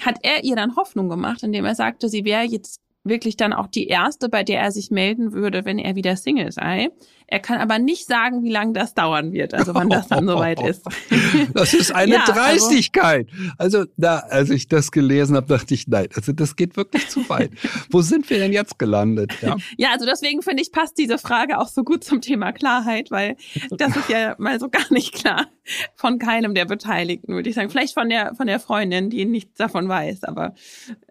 hat 0.00 0.18
er 0.22 0.44
ihr 0.44 0.56
dann 0.56 0.76
Hoffnung 0.76 1.08
gemacht, 1.08 1.42
indem 1.42 1.64
er 1.64 1.74
sagte, 1.74 2.08
sie 2.08 2.24
wäre 2.24 2.44
jetzt 2.44 2.80
wirklich 3.04 3.36
dann 3.36 3.52
auch 3.52 3.66
die 3.66 3.86
erste, 3.86 4.28
bei 4.28 4.44
der 4.44 4.60
er 4.60 4.70
sich 4.70 4.90
melden 4.90 5.32
würde, 5.32 5.64
wenn 5.64 5.78
er 5.78 5.96
wieder 5.96 6.16
Single 6.16 6.52
sei. 6.52 6.90
Er 7.30 7.40
kann 7.40 7.60
aber 7.60 7.78
nicht 7.78 8.06
sagen, 8.06 8.42
wie 8.42 8.50
lange 8.50 8.72
das 8.72 8.94
dauern 8.94 9.32
wird, 9.32 9.52
also 9.52 9.74
wann 9.74 9.90
das 9.90 10.08
dann 10.08 10.26
soweit 10.26 10.62
ist. 10.62 10.82
Das 11.52 11.74
ist 11.74 11.94
eine 11.94 12.14
ja, 12.14 12.20
also 12.20 12.32
Dreistigkeit. 12.32 13.28
Also, 13.58 13.78
also, 13.78 13.90
da, 13.98 14.18
als 14.18 14.48
ich 14.48 14.66
das 14.68 14.90
gelesen 14.90 15.36
habe, 15.36 15.46
dachte 15.46 15.74
ich, 15.74 15.86
nein, 15.88 16.08
also 16.14 16.32
das 16.32 16.56
geht 16.56 16.76
wirklich 16.76 17.08
zu 17.08 17.28
weit. 17.28 17.50
Wo 17.90 18.00
sind 18.00 18.28
wir 18.30 18.38
denn 18.38 18.52
jetzt 18.52 18.78
gelandet? 18.78 19.32
Ja, 19.42 19.56
ja 19.76 19.90
also 19.92 20.06
deswegen 20.06 20.40
finde 20.40 20.62
ich, 20.62 20.72
passt 20.72 20.96
diese 20.96 21.18
Frage 21.18 21.58
auch 21.58 21.68
so 21.68 21.84
gut 21.84 22.02
zum 22.02 22.22
Thema 22.22 22.52
Klarheit, 22.52 23.10
weil 23.10 23.36
das 23.70 23.94
ist 23.94 24.08
ja 24.08 24.34
mal 24.38 24.58
so 24.58 24.70
gar 24.70 24.90
nicht 24.90 25.14
klar 25.14 25.48
von 25.96 26.18
keinem 26.18 26.54
der 26.54 26.64
Beteiligten, 26.64 27.34
würde 27.34 27.50
ich 27.50 27.54
sagen. 27.54 27.68
Vielleicht 27.68 27.92
von 27.92 28.08
der, 28.08 28.34
von 28.36 28.46
der 28.46 28.58
Freundin, 28.58 29.10
die 29.10 29.26
nichts 29.26 29.58
davon 29.58 29.86
weiß, 29.86 30.24
aber 30.24 30.54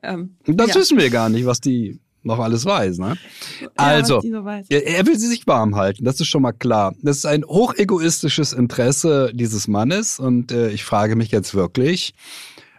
ähm, 0.01 0.37
das 0.45 0.69
ja. 0.69 0.75
wissen 0.75 0.97
wir 0.97 1.11
gar 1.11 1.29
nicht, 1.29 1.45
was 1.45 1.61
die 1.61 1.99
noch 2.27 2.39
alles 2.39 2.65
weiß, 2.65 2.99
ne? 2.99 3.17
Also, 3.75 4.21
so 4.21 4.45
weiß. 4.45 4.67
er 4.69 5.05
will 5.05 5.17
sie 5.17 5.27
sich 5.27 5.47
warm 5.47 5.75
halten, 5.75 6.05
das 6.05 6.19
ist 6.19 6.27
schon 6.27 6.43
mal 6.43 6.51
klar. 6.51 6.93
Das 7.01 7.17
ist 7.17 7.25
ein 7.25 7.43
hochegoistisches 7.43 8.53
Interesse 8.53 9.31
dieses 9.33 9.67
Mannes 9.67 10.19
und 10.19 10.51
äh, 10.51 10.69
ich 10.69 10.83
frage 10.83 11.15
mich 11.15 11.31
jetzt 11.31 11.55
wirklich, 11.55 12.13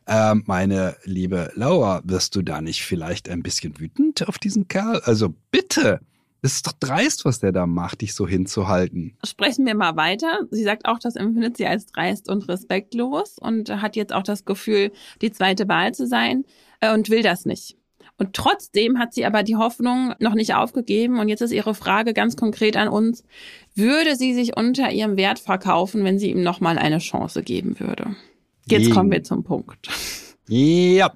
äh, 0.06 0.34
meine 0.46 0.96
liebe 1.04 1.50
Laura, 1.54 2.00
wirst 2.04 2.34
du 2.34 2.42
da 2.42 2.60
nicht 2.60 2.82
vielleicht 2.82 3.28
ein 3.28 3.42
bisschen 3.42 3.78
wütend 3.78 4.26
auf 4.28 4.38
diesen 4.38 4.68
Kerl? 4.68 5.00
Also 5.04 5.34
bitte. 5.50 6.00
Es 6.40 6.54
ist 6.54 6.66
doch 6.68 6.72
dreist, 6.72 7.24
was 7.24 7.40
der 7.40 7.50
da 7.50 7.66
macht, 7.66 8.00
dich 8.00 8.14
so 8.14 8.26
hinzuhalten. 8.26 9.16
Sprechen 9.26 9.66
wir 9.66 9.74
mal 9.74 9.96
weiter. 9.96 10.46
Sie 10.50 10.62
sagt 10.62 10.86
auch, 10.86 11.00
das 11.00 11.16
empfindet 11.16 11.56
sie 11.56 11.66
als 11.66 11.86
dreist 11.86 12.30
und 12.30 12.48
respektlos 12.48 13.38
und 13.40 13.68
hat 13.82 13.96
jetzt 13.96 14.12
auch 14.12 14.22
das 14.22 14.44
Gefühl, 14.44 14.92
die 15.20 15.32
zweite 15.32 15.68
Wahl 15.68 15.92
zu 15.92 16.06
sein 16.06 16.44
äh, 16.80 16.94
und 16.94 17.10
will 17.10 17.22
das 17.22 17.44
nicht. 17.44 17.76
Und 18.18 18.34
trotzdem 18.34 18.98
hat 18.98 19.14
sie 19.14 19.24
aber 19.24 19.44
die 19.44 19.56
Hoffnung 19.56 20.12
noch 20.18 20.34
nicht 20.34 20.54
aufgegeben. 20.54 21.20
Und 21.20 21.28
jetzt 21.28 21.40
ist 21.40 21.52
ihre 21.52 21.74
Frage 21.74 22.12
ganz 22.12 22.36
konkret 22.36 22.76
an 22.76 22.88
uns. 22.88 23.22
Würde 23.76 24.16
sie 24.16 24.34
sich 24.34 24.56
unter 24.56 24.90
ihrem 24.90 25.16
Wert 25.16 25.38
verkaufen, 25.38 26.04
wenn 26.04 26.18
sie 26.18 26.30
ihm 26.32 26.42
nochmal 26.42 26.78
eine 26.78 26.98
Chance 26.98 27.44
geben 27.44 27.78
würde? 27.78 28.16
Jetzt 28.66 28.90
kommen 28.90 29.10
wir 29.10 29.22
zum 29.22 29.44
Punkt. 29.44 29.88
Ja. 30.48 31.12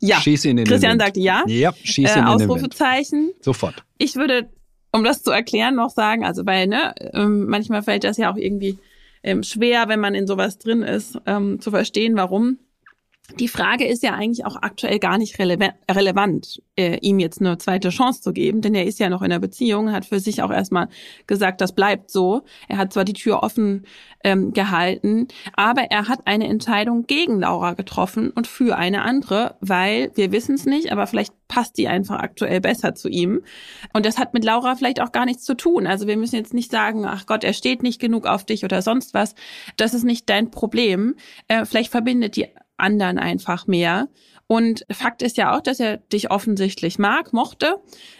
Ja. 0.00 0.20
Schieß 0.20 0.46
ihn 0.46 0.58
in 0.58 0.64
Christian 0.64 0.98
den 0.98 1.00
sagt 1.00 1.16
ja. 1.16 1.44
Ja, 1.46 1.72
schieß 1.82 2.16
ihn 2.16 2.24
äh, 2.24 2.26
Ausrufezeichen. 2.26 3.32
Sofort. 3.40 3.84
Ich 3.98 4.16
würde, 4.16 4.48
um 4.90 5.04
das 5.04 5.22
zu 5.22 5.30
erklären, 5.30 5.74
noch 5.74 5.90
sagen, 5.90 6.24
also 6.24 6.46
weil, 6.46 6.66
ne, 6.66 6.94
ähm, 7.12 7.46
manchmal 7.46 7.82
fällt 7.82 8.04
das 8.04 8.16
ja 8.16 8.32
auch 8.32 8.36
irgendwie 8.36 8.78
ähm, 9.22 9.42
schwer, 9.42 9.88
wenn 9.88 10.00
man 10.00 10.14
in 10.14 10.26
sowas 10.26 10.58
drin 10.58 10.82
ist, 10.82 11.18
ähm, 11.26 11.60
zu 11.60 11.70
verstehen, 11.70 12.16
warum. 12.16 12.58
Die 13.38 13.48
Frage 13.48 13.86
ist 13.86 14.02
ja 14.02 14.12
eigentlich 14.12 14.44
auch 14.44 14.56
aktuell 14.56 14.98
gar 14.98 15.16
nicht 15.16 15.38
relevant, 15.38 16.62
äh, 16.76 16.98
ihm 16.98 17.18
jetzt 17.18 17.40
eine 17.40 17.56
zweite 17.56 17.88
Chance 17.88 18.20
zu 18.20 18.34
geben, 18.34 18.60
denn 18.60 18.74
er 18.74 18.84
ist 18.84 18.98
ja 18.98 19.08
noch 19.08 19.22
in 19.22 19.30
der 19.30 19.38
Beziehung, 19.38 19.92
hat 19.92 20.04
für 20.04 20.20
sich 20.20 20.42
auch 20.42 20.50
erstmal 20.50 20.88
gesagt, 21.26 21.62
das 21.62 21.74
bleibt 21.74 22.10
so. 22.10 22.42
Er 22.68 22.76
hat 22.76 22.92
zwar 22.92 23.06
die 23.06 23.14
Tür 23.14 23.42
offen 23.42 23.86
ähm, 24.22 24.52
gehalten, 24.52 25.28
aber 25.54 25.84
er 25.90 26.08
hat 26.08 26.26
eine 26.26 26.46
Entscheidung 26.48 27.06
gegen 27.06 27.40
Laura 27.40 27.72
getroffen 27.72 28.30
und 28.30 28.46
für 28.46 28.76
eine 28.76 29.02
andere, 29.02 29.56
weil 29.60 30.12
wir 30.14 30.30
wissen 30.30 30.54
es 30.56 30.66
nicht, 30.66 30.92
aber 30.92 31.06
vielleicht 31.06 31.32
passt 31.48 31.78
die 31.78 31.88
einfach 31.88 32.18
aktuell 32.18 32.60
besser 32.60 32.94
zu 32.94 33.08
ihm. 33.08 33.42
Und 33.94 34.04
das 34.04 34.18
hat 34.18 34.34
mit 34.34 34.44
Laura 34.44 34.74
vielleicht 34.74 35.00
auch 35.00 35.12
gar 35.12 35.24
nichts 35.24 35.44
zu 35.44 35.54
tun. 35.54 35.86
Also 35.86 36.06
wir 36.06 36.18
müssen 36.18 36.36
jetzt 36.36 36.52
nicht 36.52 36.70
sagen, 36.70 37.06
ach 37.06 37.24
Gott, 37.24 37.42
er 37.42 37.54
steht 37.54 37.82
nicht 37.82 38.00
genug 38.00 38.26
auf 38.26 38.44
dich 38.44 38.64
oder 38.64 38.82
sonst 38.82 39.14
was. 39.14 39.34
Das 39.78 39.94
ist 39.94 40.04
nicht 40.04 40.28
dein 40.28 40.50
Problem. 40.50 41.14
Äh, 41.48 41.64
vielleicht 41.64 41.90
verbindet 41.90 42.36
die 42.36 42.48
anderen 42.76 43.18
einfach 43.18 43.66
mehr. 43.66 44.08
Und 44.46 44.84
Fakt 44.90 45.22
ist 45.22 45.36
ja 45.36 45.56
auch, 45.56 45.62
dass 45.62 45.80
er 45.80 45.98
dich 45.98 46.30
offensichtlich 46.30 46.98
mag, 46.98 47.32
mochte, 47.32 47.76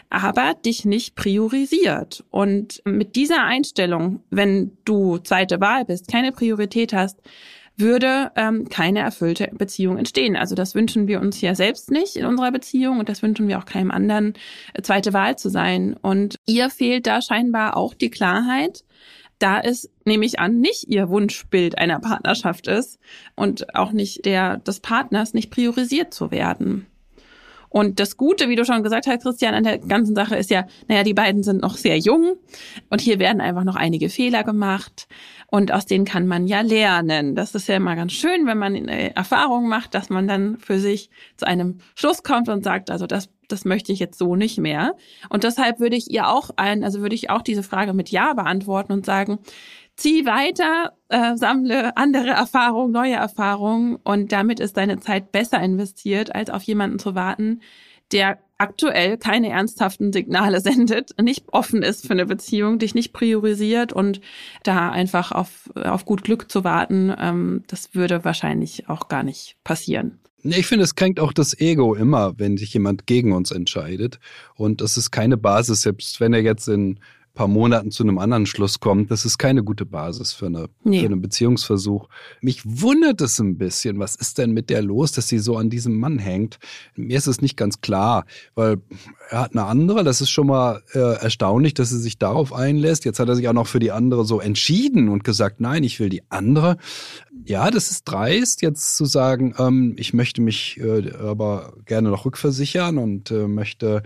aber 0.09 0.55
dich 0.55 0.85
nicht 0.85 1.17
priorisiert. 1.17 2.25
Und 2.31 2.81
mit 2.85 3.17
dieser 3.17 3.45
Einstellung, 3.45 4.23
wenn 4.31 4.77
du 4.85 5.19
zweite 5.19 5.61
Wahl 5.61 5.85
bist, 5.85 6.09
keine 6.11 6.33
Priorität 6.33 6.93
hast, 6.93 7.21
würde 7.77 8.31
ähm, 8.37 8.69
keine 8.69 9.01
erfüllte 9.01 9.51
Beziehung 9.53 9.99
entstehen. 9.99 10.37
Also 10.37 10.55
das 10.55 10.75
wünschen 10.75 11.09
wir 11.09 11.21
uns 11.21 11.41
ja 11.41 11.55
selbst 11.55 11.91
nicht 11.91 12.17
in 12.17 12.25
unserer 12.25 12.53
Beziehung 12.53 13.01
und 13.01 13.09
das 13.09 13.23
wünschen 13.23 13.49
wir 13.49 13.59
auch 13.59 13.65
keinem 13.65 13.91
anderen, 13.91 14.35
äh, 14.75 14.83
zweite 14.83 15.13
Wahl 15.13 15.37
zu 15.37 15.49
sein. 15.49 15.97
Und 16.01 16.37
ihr 16.47 16.71
fehlt 16.71 17.07
da 17.07 17.21
scheinbar 17.21 17.77
auch 17.77 17.95
die 17.95 18.11
Klarheit, 18.11 18.85
da 19.45 19.61
es, 19.61 19.91
nehme 20.07 20.25
ich 20.25 20.41
an, 20.41 20.61
nicht 20.61 20.89
ihr 20.89 21.11
Wunschbild 21.11 21.77
einer 21.77 22.01
Partnerschaft 22.01 22.67
ist 22.67 22.99
und 23.35 23.75
auch 23.75 23.93
nicht 23.93 24.25
der 24.25 24.57
des 24.57 24.81
Partners, 24.81 25.35
nicht 25.35 25.51
priorisiert 25.51 26.15
zu 26.15 26.31
werden. 26.31 26.87
Und 27.69 28.01
das 28.01 28.17
Gute, 28.17 28.49
wie 28.49 28.57
du 28.57 28.65
schon 28.65 28.83
gesagt 28.83 29.07
hast, 29.07 29.23
Christian, 29.23 29.53
an 29.53 29.65
der 29.65 29.79
ganzen 29.79 30.15
Sache 30.15 30.37
ist 30.37 30.49
ja, 30.49 30.67
naja, 30.89 31.03
die 31.03 31.13
beiden 31.13 31.43
sind 31.43 31.61
noch 31.61 31.77
sehr 31.77 31.99
jung 31.99 32.37
und 32.89 33.03
hier 33.03 33.19
werden 33.19 33.43
einfach 33.43 33.65
noch 33.65 33.77
einige 33.77 34.09
Fehler 34.09 34.45
gemacht 34.45 35.09
und 35.49 35.73
aus 35.73 35.85
denen 35.85 36.07
kann 36.07 36.27
man 36.27 36.47
ja 36.47 36.63
lernen. 36.63 37.35
Das 37.35 37.55
ist 37.55 37.69
ja 37.69 37.77
immer 37.77 37.97
ganz 37.97 38.13
schön, 38.13 38.47
wenn 38.47 38.57
man 38.57 38.77
Erfahrungen 38.89 39.69
macht, 39.69 39.95
dass 39.95 40.09
man 40.09 40.27
dann 40.27 40.57
für 40.57 40.79
sich 40.79 41.11
zu 41.37 41.47
einem 41.47 41.81
Schluss 41.97 42.23
kommt 42.23 42.49
und 42.49 42.65
sagt, 42.65 42.91
also 42.91 43.07
das 43.07 43.29
das 43.49 43.65
möchte 43.65 43.93
ich 43.93 43.99
jetzt 43.99 44.19
so 44.19 44.37
nicht 44.37 44.59
mehr. 44.59 44.95
Und 45.29 45.45
deshalb 45.45 45.81
würde 45.81 45.97
ich 45.97 46.11
ihr 46.11 46.29
auch 46.29 46.51
ein, 46.57 46.85
also 46.85 47.01
würde 47.01 47.15
ich 47.15 47.31
auch 47.31 47.43
diese 47.43 47.63
Frage 47.63 47.93
mit 47.93 48.11
Ja 48.11 48.35
beantworten 48.35 48.93
und 48.93 49.07
sagen, 49.07 49.39
zieh 49.97 50.27
weiter, 50.27 50.93
äh, 51.09 51.37
sammle 51.37 51.97
andere 51.97 52.31
Erfahrungen, 52.31 52.93
neue 52.93 53.15
Erfahrungen 53.15 53.97
und 53.97 54.33
damit 54.33 54.61
ist 54.61 54.77
deine 54.77 54.99
Zeit 54.99 55.33
besser 55.33 55.61
investiert, 55.61 56.35
als 56.35 56.51
auf 56.51 56.63
jemanden 56.63 56.99
zu 56.99 57.15
warten, 57.15 57.61
der 58.13 58.39
aktuell 58.59 59.19
keine 59.19 59.51
ernsthaften 59.51 60.13
Signale 60.13 60.61
sendet, 60.63 61.21
nicht 61.21 61.47
offen 61.53 61.83
ist 61.83 62.07
für 62.07 62.13
eine 62.13 62.27
Beziehung, 62.27 62.79
dich 62.79 62.95
nicht 62.95 63.13
priorisiert 63.13 63.93
und 63.93 64.21
da 64.63 64.91
einfach 64.91 65.33
auf, 65.33 65.71
auf 65.75 66.05
gut 66.05 66.25
Glück 66.25 66.51
zu 66.51 66.65
warten, 66.65 67.15
ähm, 67.19 67.65
das 67.67 67.95
würde 67.95 68.25
wahrscheinlich 68.25 68.89
auch 68.89 69.09
gar 69.09 69.23
nicht 69.23 69.57
passieren. 69.65 70.21
Ich 70.47 70.67
finde, 70.67 70.85
es 70.85 70.95
kränkt 70.95 71.21
auch 71.21 71.33
das 71.33 71.59
Ego 71.59 71.95
immer, 71.95 72.39
wenn 72.39 72.59
sich 72.59 72.75
jemand 72.75 73.07
gegen 73.07 73.33
uns 73.33 73.51
entscheidet. 73.51 74.19
Und 74.55 74.83
das 74.83 74.99
ist 74.99 75.11
keine 75.11 75.39
Basis, 75.39 75.81
selbst 75.83 76.21
wenn 76.21 76.35
er 76.35 76.43
jetzt 76.43 76.69
in 76.69 77.01
paar 77.35 77.49
Monaten 77.49 77.91
zu 77.91 78.05
einem 78.05 78.19
anderen 78.19 78.47
Schluss 78.47 78.81
kommt, 78.81 79.11
das 79.11 79.25
ist 79.25 79.39
keine 79.39 79.65
gute 79.65 79.85
Basis 79.85 80.33
für, 80.33 80.47
eine, 80.47 80.69
nee. 80.85 81.01
für 81.01 81.07
einen 81.07 81.21
Beziehungsversuch. 81.21 82.09
Mich 82.41 82.63
wundert 82.65 83.21
es 83.21 83.39
ein 83.41 83.59
bisschen, 83.59 83.99
was 83.99 84.15
ist 84.15 84.39
denn 84.39 84.53
mit 84.53 84.71
der 84.71 84.83
los, 84.83 85.13
dass 85.13 85.29
sie 85.29 85.41
so 85.41 85.57
an 85.57 85.69
diesem 85.69 85.99
Mann 85.99 86.19
hängt? 86.19 86.59
Mir 86.95 87.19
ist 87.19 87.27
es 87.27 87.41
nicht 87.41 87.57
ganz 87.57 87.81
klar, 87.81 88.25
weil 88.55 88.79
er 89.31 89.41
hat 89.41 89.53
eine 89.53 89.65
andere, 89.65 90.05
das 90.05 90.21
ist 90.21 90.31
schon 90.31 90.47
mal 90.47 90.83
äh, 90.95 90.99
erstaunlich, 90.99 91.75
dass 91.75 91.91
sie 91.91 92.01
sich 92.01 92.19
darauf 92.19 92.53
einlässt. 92.53 93.05
Jetzt 93.05 93.19
hat 93.19 93.29
er 93.29 93.35
sich 93.35 93.49
auch 93.49 93.53
noch 93.53 93.67
für 93.67 93.81
die 93.81 93.91
andere 93.91 94.25
so 94.25 94.41
entschieden 94.41 95.09
und 95.09 95.25
gesagt, 95.25 95.61
nein, 95.61 95.83
ich 95.83 95.99
will 95.99 96.09
die 96.09 96.23
andere. 96.31 96.77
Ja, 97.45 97.71
das 97.71 97.91
ist 97.91 98.05
dreist, 98.05 98.63
jetzt 98.63 98.97
zu 98.97 99.05
sagen, 99.05 99.55
ähm, 99.59 99.97
ich 99.99 100.15
möchte 100.15 100.41
mich 100.41 100.79
äh, 100.79 101.11
aber 101.19 101.75
gerne 101.85 102.11
noch 102.11 102.25
rückversichern 102.25 102.97
und 102.97 103.31
äh, 103.31 103.49
möchte 103.49 104.03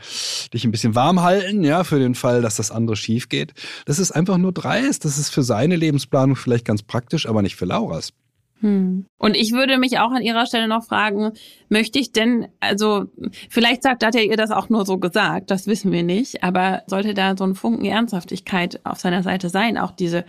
dich 0.52 0.64
ein 0.64 0.70
bisschen 0.70 0.94
warm 0.94 1.22
halten, 1.22 1.62
ja, 1.62 1.84
für 1.84 1.98
den 1.98 2.14
Fall, 2.14 2.42
dass 2.42 2.56
das 2.56 2.70
andere 2.70 2.96
schief 3.18 3.28
geht. 3.28 3.54
Das 3.86 3.98
ist 3.98 4.12
einfach 4.12 4.38
nur 4.38 4.52
dreist. 4.52 5.04
Das 5.04 5.18
ist 5.18 5.30
für 5.30 5.42
seine 5.42 5.76
Lebensplanung 5.76 6.36
vielleicht 6.36 6.64
ganz 6.64 6.82
praktisch, 6.82 7.26
aber 7.26 7.42
nicht 7.42 7.56
für 7.56 7.64
Lauras. 7.64 8.12
Hm. 8.60 9.06
Und 9.18 9.36
ich 9.36 9.52
würde 9.52 9.78
mich 9.78 9.98
auch 9.98 10.10
an 10.10 10.22
ihrer 10.22 10.46
Stelle 10.46 10.66
noch 10.66 10.84
fragen, 10.84 11.32
möchte 11.68 11.98
ich 11.98 12.12
denn, 12.12 12.48
also 12.58 13.06
vielleicht 13.50 13.82
sagt, 13.84 14.04
hat 14.04 14.16
er 14.16 14.24
ihr 14.24 14.36
das 14.36 14.50
auch 14.50 14.68
nur 14.68 14.84
so 14.84 14.98
gesagt, 14.98 15.50
das 15.52 15.68
wissen 15.68 15.92
wir 15.92 16.02
nicht, 16.02 16.42
aber 16.42 16.82
sollte 16.88 17.14
da 17.14 17.36
so 17.36 17.44
ein 17.44 17.54
Funken 17.54 17.84
Ernsthaftigkeit 17.84 18.80
auf 18.84 18.98
seiner 18.98 19.22
Seite 19.22 19.48
sein, 19.48 19.78
auch 19.78 19.92
diese 19.92 20.24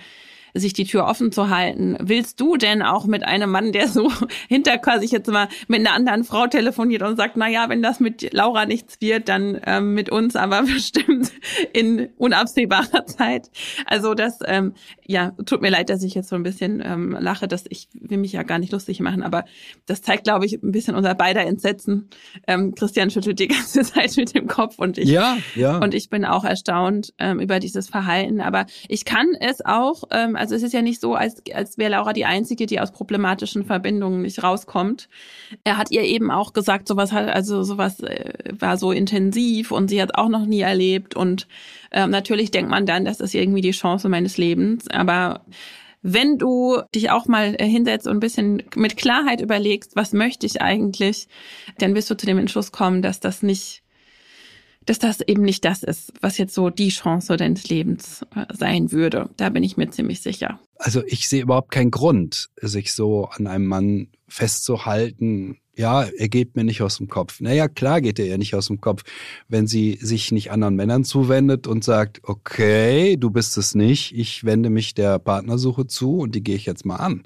sich 0.54 0.74
die 0.74 0.86
Tür 0.86 1.06
offen 1.06 1.32
zu 1.32 1.50
halten. 1.50 1.98
Willst 2.00 2.40
du 2.40 2.58
denn 2.58 2.82
auch 2.82 3.06
mit 3.06 3.24
einem 3.24 3.52
Mann, 3.52 3.72
der 3.72 3.88
so 3.88 4.12
hinter 4.48 4.78
quasi 4.78 5.08
jetzt 5.08 5.30
mal 5.30 5.48
mit 5.68 5.80
einer 5.80 5.94
anderen 5.94 6.24
Frau 6.24 6.48
telefoniert 6.48 7.02
und 7.02 7.18
sagt, 7.18 7.38
na 7.38 7.48
ja, 7.48 7.70
wenn 7.70 7.82
das 7.82 8.00
mit 8.00 8.34
Laura 8.34 8.66
nichts 8.66 9.02
wird, 9.02 9.30
dann 9.30 9.60
ähm, 9.66 9.94
mit 9.94 10.10
uns 10.10 10.36
aber 10.36 10.64
bestimmt 10.74 11.32
in 11.74 12.10
unabsehbarer 12.18 13.06
Zeit. 13.06 13.50
Also 13.86 14.14
das, 14.14 14.40
ähm, 14.46 14.74
ja, 15.06 15.32
tut 15.46 15.62
mir 15.62 15.70
leid, 15.70 15.90
dass 15.90 16.04
ich 16.04 16.14
jetzt 16.16 16.30
so 16.30 16.36
ein 16.36 16.44
bisschen 16.44 16.82
ähm, 16.84 17.18
lache, 17.20 17.48
dass 17.48 17.66
ich 17.70 17.88
will 17.94 18.18
mich 18.18 18.34
ja 18.34 18.44
gar 18.44 18.60
nicht 18.60 18.72
lustig 18.72 19.00
machen, 19.00 19.24
aber 19.24 19.46
das 19.86 20.02
zeigt, 20.02 20.24
glaube 20.24 20.46
ich, 20.46 20.62
ein 20.62 20.72
bisschen 20.72 20.96
unser 20.96 21.16
beider 21.16 21.42
Entsetzen. 21.46 22.10
Ähm, 22.48 22.76
Christian 22.76 23.10
schüttelt 23.10 23.40
die 23.40 23.48
ganze 23.50 23.84
Zeit 23.84 24.16
mit 24.18 24.36
dem 24.36 24.48
Kopf 24.48 24.80
und 24.80 24.98
ich, 24.98 25.10
ja, 25.10 25.38
ja. 25.56 25.78
und 25.78 25.94
ich 25.94 26.10
bin 26.10 26.26
auch 26.26 26.44
erstaunt 26.44 27.14
ähm, 27.18 27.40
über 27.40 27.60
dieses 27.60 27.90
Verhalten. 27.90 28.42
Aber 28.42 28.66
ich 28.88 29.06
kann 29.06 29.28
es 29.40 29.66
auch, 29.66 30.04
ähm, 30.12 30.36
also 30.40 30.56
es 30.56 30.64
ist 30.64 30.74
ja 30.74 30.82
nicht 30.82 31.02
so, 31.02 31.16
als, 31.16 31.42
als 31.54 31.78
wäre 31.78 31.92
Laura 31.92 32.14
die 32.14 32.24
Einzige, 32.24 32.66
die 32.66 32.80
aus 32.80 32.92
problematischen 32.92 33.66
Verbindungen 33.66 34.22
nicht 34.22 34.42
rauskommt. 34.42 35.10
Er 35.66 35.78
hat 35.78 35.92
ihr 35.92 36.04
eben 36.04 36.32
auch 36.32 36.54
gesagt, 36.54 36.88
sowas 36.88 37.12
hat, 37.12 37.28
also 37.28 37.64
sowas 37.64 38.00
äh, 38.00 38.34
war 38.58 38.78
so 38.78 38.94
intensiv 38.94 39.72
und 39.72 39.90
sie 39.90 40.02
hat 40.02 40.16
auch 40.16 40.30
noch 40.30 40.46
nie 40.46 40.62
erlebt. 40.62 41.14
Und 41.14 41.48
äh, 41.92 42.08
natürlich 42.08 42.52
denkt 42.52 42.72
man 42.72 42.86
dann, 42.86 43.04
das 43.04 43.20
ist 43.20 43.36
irgendwie 43.36 43.60
die 43.60 43.72
Chance 43.72 44.08
meines 44.08 44.38
Lebens. 44.38 44.88
Aber 44.90 45.46
wenn 46.02 46.38
du 46.38 46.82
dich 46.96 47.12
auch 47.12 47.28
mal 47.28 47.56
äh, 47.58 47.68
hinsetzt 47.68 48.08
und 48.08 48.16
ein 48.16 48.22
bisschen 48.22 48.64
mit 48.76 48.96
Klarheit 48.96 49.42
überlegst, 49.42 49.98
was 49.98 50.14
möchte 50.14 50.46
ich 50.46 50.62
eigentlich, 50.62 51.28
dann 51.80 51.96
wirst 51.96 52.10
du 52.10 52.16
zu 52.16 52.26
dem 52.26 52.40
Entschluss 52.40 52.72
kommen, 52.72 53.02
dass 53.02 53.20
das 53.20 53.44
nicht 53.44 53.84
dass 54.90 54.98
das 54.98 55.22
eben 55.22 55.44
nicht 55.44 55.64
das 55.66 55.84
ist, 55.84 56.12
was 56.20 56.40
jetzt 56.40 56.56
so 56.56 56.72
die 56.72 56.90
Chance 56.90 57.38
deines 57.38 57.70
Lebens 57.70 58.26
äh, 58.36 58.46
sein 58.52 58.92
würde. 58.92 59.30
Da 59.38 59.50
bin 59.50 59.64
ich 59.64 59.78
mir 59.78 59.92
ziemlich 59.92 60.22
sicher. 60.22 60.60
Also 60.78 61.04
ich 61.06 61.30
sehe 61.30 61.44
überhaupt 61.44 61.72
keinen 61.72 61.92
Grund, 61.92 62.50
sich 62.60 62.94
so 62.94 63.26
an 63.26 63.46
einem 63.46 63.68
Mann 63.68 64.08
festzuhalten, 64.28 65.58
ja, 65.80 66.04
er 66.04 66.28
geht 66.28 66.58
mir 66.58 66.66
nicht 66.66 66.82
aus 66.82 66.98
dem 66.98 67.08
Kopf. 67.08 67.40
Naja, 67.40 67.70
klar 67.70 68.02
geht 68.02 68.20
er 68.20 68.26
ihr 68.26 68.38
nicht 68.38 68.54
aus 68.54 68.68
dem 68.68 68.82
Kopf, 68.82 69.04
wenn 69.48 69.66
sie 69.66 69.98
sich 70.02 70.30
nicht 70.34 70.52
anderen 70.52 70.76
Männern 70.76 71.06
zuwendet 71.06 71.68
und 71.68 71.86
sagt, 71.86 72.20
okay, 72.24 73.16
du 73.16 73.30
bist 73.30 73.58
es 73.58 73.76
nicht, 73.76 74.14
ich 74.14 74.44
wende 74.44 74.70
mich 74.70 74.94
der 74.94 75.20
Partnersuche 75.20 75.88
zu 75.88 76.18
und 76.18 76.36
die 76.36 76.44
gehe 76.44 76.58
ich 76.58 76.66
jetzt 76.66 76.86
mal 76.86 76.98
an. 76.98 77.24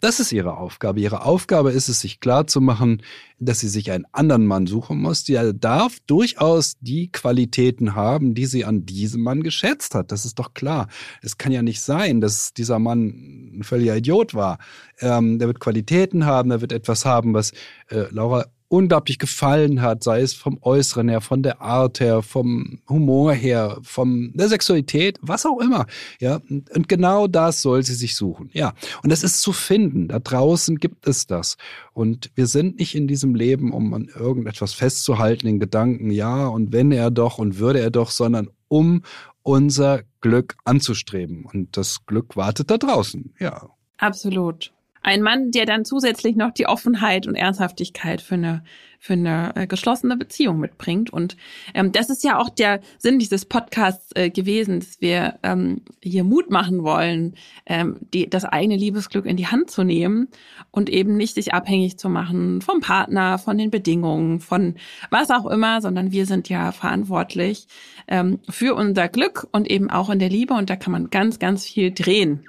Das 0.00 0.20
ist 0.20 0.30
ihre 0.30 0.56
Aufgabe. 0.58 1.00
Ihre 1.00 1.24
Aufgabe 1.24 1.72
ist 1.72 1.88
es, 1.88 2.00
sich 2.00 2.20
klar 2.20 2.46
zu 2.46 2.60
machen, 2.60 3.02
dass 3.40 3.58
sie 3.58 3.68
sich 3.68 3.90
einen 3.90 4.06
anderen 4.12 4.46
Mann 4.46 4.68
suchen 4.68 5.00
muss. 5.00 5.24
Der 5.24 5.52
darf 5.52 5.98
durchaus 6.06 6.76
die 6.80 7.10
Qualitäten 7.10 7.96
haben, 7.96 8.34
die 8.34 8.46
sie 8.46 8.64
an 8.64 8.86
diesem 8.86 9.22
Mann 9.22 9.42
geschätzt 9.42 9.96
hat. 9.96 10.12
Das 10.12 10.24
ist 10.24 10.38
doch 10.38 10.54
klar. 10.54 10.86
Es 11.20 11.36
kann 11.36 11.50
ja 11.50 11.62
nicht 11.62 11.80
sein, 11.80 12.20
dass 12.20 12.54
dieser 12.54 12.78
Mann 12.78 13.58
ein 13.58 13.62
völliger 13.64 13.96
Idiot 13.96 14.34
war. 14.34 14.58
Ähm, 15.00 15.40
der 15.40 15.48
wird 15.48 15.58
Qualitäten 15.58 16.26
haben, 16.26 16.52
er 16.52 16.60
wird 16.60 16.72
etwas 16.72 17.04
haben, 17.04 17.34
was 17.34 17.52
äh, 17.88 18.06
Laura 18.10 18.46
unglaublich 18.68 19.18
gefallen 19.18 19.80
hat, 19.80 20.04
sei 20.04 20.20
es 20.20 20.34
vom 20.34 20.58
Äußeren 20.60 21.08
her, 21.08 21.20
von 21.20 21.42
der 21.42 21.62
Art 21.62 22.00
her, 22.00 22.22
vom 22.22 22.80
Humor 22.88 23.32
her, 23.32 23.78
von 23.82 24.32
der 24.34 24.48
Sexualität, 24.48 25.18
was 25.22 25.46
auch 25.46 25.58
immer. 25.60 25.86
Ja, 26.20 26.40
und 26.48 26.88
genau 26.88 27.26
das 27.26 27.62
soll 27.62 27.82
sie 27.82 27.94
sich 27.94 28.14
suchen. 28.14 28.50
Ja, 28.52 28.74
und 29.02 29.10
das 29.10 29.22
ist 29.22 29.40
zu 29.40 29.52
finden. 29.52 30.08
Da 30.08 30.18
draußen 30.18 30.76
gibt 30.76 31.08
es 31.08 31.26
das. 31.26 31.56
Und 31.94 32.30
wir 32.34 32.46
sind 32.46 32.78
nicht 32.78 32.94
in 32.94 33.08
diesem 33.08 33.34
Leben, 33.34 33.72
um 33.72 33.94
an 33.94 34.10
irgendetwas 34.14 34.74
festzuhalten, 34.74 35.46
in 35.46 35.60
Gedanken, 35.60 36.10
ja, 36.10 36.46
und 36.46 36.72
wenn 36.72 36.92
er 36.92 37.10
doch 37.10 37.38
und 37.38 37.58
würde 37.58 37.80
er 37.80 37.90
doch, 37.90 38.10
sondern 38.10 38.50
um 38.68 39.02
unser 39.42 40.02
Glück 40.20 40.56
anzustreben. 40.64 41.46
Und 41.46 41.78
das 41.78 42.04
Glück 42.04 42.36
wartet 42.36 42.70
da 42.70 42.76
draußen. 42.76 43.34
Ja. 43.38 43.70
Absolut. 43.96 44.72
Ein 45.08 45.22
Mann, 45.22 45.52
der 45.52 45.64
dann 45.64 45.86
zusätzlich 45.86 46.36
noch 46.36 46.50
die 46.50 46.66
Offenheit 46.66 47.26
und 47.26 47.34
Ernsthaftigkeit 47.34 48.20
für 48.20 48.34
eine 48.34 48.62
für 48.98 49.14
eine 49.14 49.56
äh, 49.56 49.66
geschlossene 49.66 50.18
Beziehung 50.18 50.58
mitbringt. 50.58 51.10
Und 51.10 51.38
ähm, 51.72 51.92
das 51.92 52.10
ist 52.10 52.24
ja 52.24 52.38
auch 52.38 52.50
der 52.50 52.80
Sinn 52.98 53.18
dieses 53.18 53.46
Podcasts 53.46 54.10
äh, 54.14 54.28
gewesen, 54.28 54.80
dass 54.80 55.00
wir 55.00 55.38
ähm, 55.44 55.80
hier 56.02 56.24
Mut 56.24 56.50
machen 56.50 56.82
wollen, 56.82 57.36
ähm, 57.64 57.96
die, 58.12 58.28
das 58.28 58.44
eigene 58.44 58.76
Liebesglück 58.76 59.24
in 59.24 59.38
die 59.38 59.46
Hand 59.46 59.70
zu 59.70 59.82
nehmen 59.82 60.28
und 60.72 60.90
eben 60.90 61.16
nicht 61.16 61.36
sich 61.36 61.54
abhängig 61.54 61.98
zu 61.98 62.10
machen 62.10 62.60
vom 62.60 62.80
Partner, 62.80 63.38
von 63.38 63.56
den 63.56 63.70
Bedingungen, 63.70 64.40
von 64.40 64.74
was 65.08 65.30
auch 65.30 65.46
immer, 65.46 65.80
sondern 65.80 66.12
wir 66.12 66.26
sind 66.26 66.50
ja 66.50 66.70
verantwortlich 66.70 67.66
ähm, 68.08 68.40
für 68.50 68.74
unser 68.74 69.08
Glück 69.08 69.48
und 69.52 69.70
eben 69.70 69.88
auch 69.88 70.10
in 70.10 70.18
der 70.18 70.28
Liebe. 70.28 70.52
Und 70.52 70.68
da 70.68 70.76
kann 70.76 70.92
man 70.92 71.08
ganz, 71.08 71.38
ganz 71.38 71.64
viel 71.64 71.92
drehen. 71.92 72.44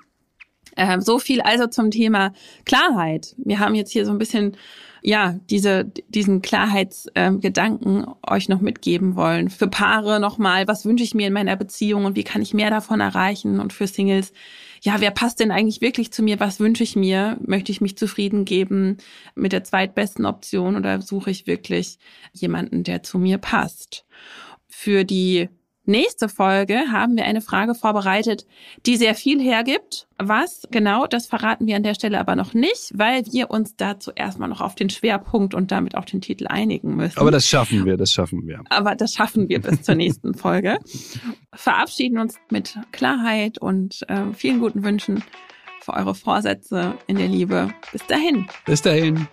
Ähm, 0.80 1.02
so 1.02 1.20
viel 1.20 1.42
also 1.42 1.68
zum 1.68 1.92
Thema 1.92 2.32
Klarheit. 2.66 3.36
Wir 3.38 3.60
haben 3.60 3.76
jetzt 3.76 3.92
hier 3.92 4.06
so 4.06 4.12
ein 4.12 4.18
bisschen 4.18 4.56
ja, 5.02 5.40
diese, 5.50 5.86
diesen 6.10 6.42
Klarheitsgedanken 6.42 7.98
ähm, 8.00 8.16
euch 8.28 8.50
noch 8.50 8.60
mitgeben 8.60 9.16
wollen. 9.16 9.50
Für 9.50 9.68
Paare 9.68 10.20
nochmal, 10.20 10.68
was 10.68 10.86
wünsche 10.86 11.04
ich 11.04 11.14
mir 11.14 11.28
in 11.28 11.34
meiner 11.34 11.56
Beziehung 11.56 12.06
und 12.06 12.16
wie 12.16 12.24
kann 12.24 12.42
ich 12.42 12.54
mehr 12.54 12.70
davon 12.70 13.00
erreichen? 13.00 13.60
Und 13.60 13.72
für 13.72 13.88
Singles, 13.88 14.34
ja, 14.82 14.96
wer 15.00 15.12
passt 15.12 15.40
denn 15.40 15.52
eigentlich 15.52 15.82
wirklich 15.82 16.12
zu 16.12 16.22
mir? 16.22 16.40
Was 16.40 16.60
wünsche 16.60 16.84
ich 16.84 16.96
mir? 16.96 17.38
Möchte 17.46 17.72
ich 17.72 17.82
mich 17.82 17.98
zufrieden 17.98 18.46
geben 18.46 18.98
mit 19.36 19.54
der 19.54 19.64
zweitbesten 19.64 20.26
Option 20.26 20.76
oder 20.76 21.02
suche 21.02 21.32
ich 21.32 21.48
wirklich 21.48 21.98
jemanden, 22.34 22.84
der 22.84 23.04
zu 23.04 23.20
mir 23.20 23.38
passt? 23.38 24.06
Für 24.68 25.06
die 25.06 25.50
Nächste 25.90 26.30
Folge 26.30 26.92
haben 26.92 27.18
wir 27.18 27.26
eine 27.26 27.42
Frage 27.42 27.74
vorbereitet, 27.74 28.46
die 28.86 28.96
sehr 28.96 29.16
viel 29.16 29.42
hergibt. 29.42 30.08
Was 30.20 30.68
genau, 30.70 31.08
das 31.08 31.26
verraten 31.26 31.66
wir 31.66 31.76
an 31.76 31.82
der 31.82 31.96
Stelle 31.96 32.20
aber 32.20 32.36
noch 32.36 32.54
nicht, 32.54 32.92
weil 32.94 33.24
wir 33.32 33.50
uns 33.50 33.76
dazu 33.76 34.12
erstmal 34.14 34.50
noch 34.50 34.62
auf 34.62 34.76
den 34.76 34.92
Schwerpunkt 34.92 35.56
und 35.56 35.72
damit 35.72 35.96
auch 35.96 36.06
den 36.06 36.22
Titel 36.22 36.46
einigen 36.46 36.96
müssen. 36.96 37.18
Aber 37.18 37.32
das 37.32 37.48
schaffen 37.48 37.86
wir, 37.86 37.98
das 37.98 38.12
schaffen 38.12 38.46
wir. 38.46 38.62
Aber 38.70 38.94
das 38.94 39.14
schaffen 39.14 39.50
wir 39.50 39.62
bis 39.62 39.82
zur 39.82 39.96
nächsten 39.96 40.36
Folge. 40.36 40.78
Verabschieden 41.56 42.20
uns 42.20 42.36
mit 42.52 42.78
Klarheit 42.92 43.58
und 43.58 44.08
äh, 44.10 44.32
vielen 44.36 44.60
guten 44.60 44.84
Wünschen 44.84 45.24
für 45.82 45.94
eure 45.94 46.14
Vorsätze 46.14 46.94
in 47.08 47.18
der 47.18 47.30
Liebe. 47.30 47.74
Bis 47.92 48.06
dahin. 48.06 48.46
Bis 48.64 48.84
dahin. 48.84 49.28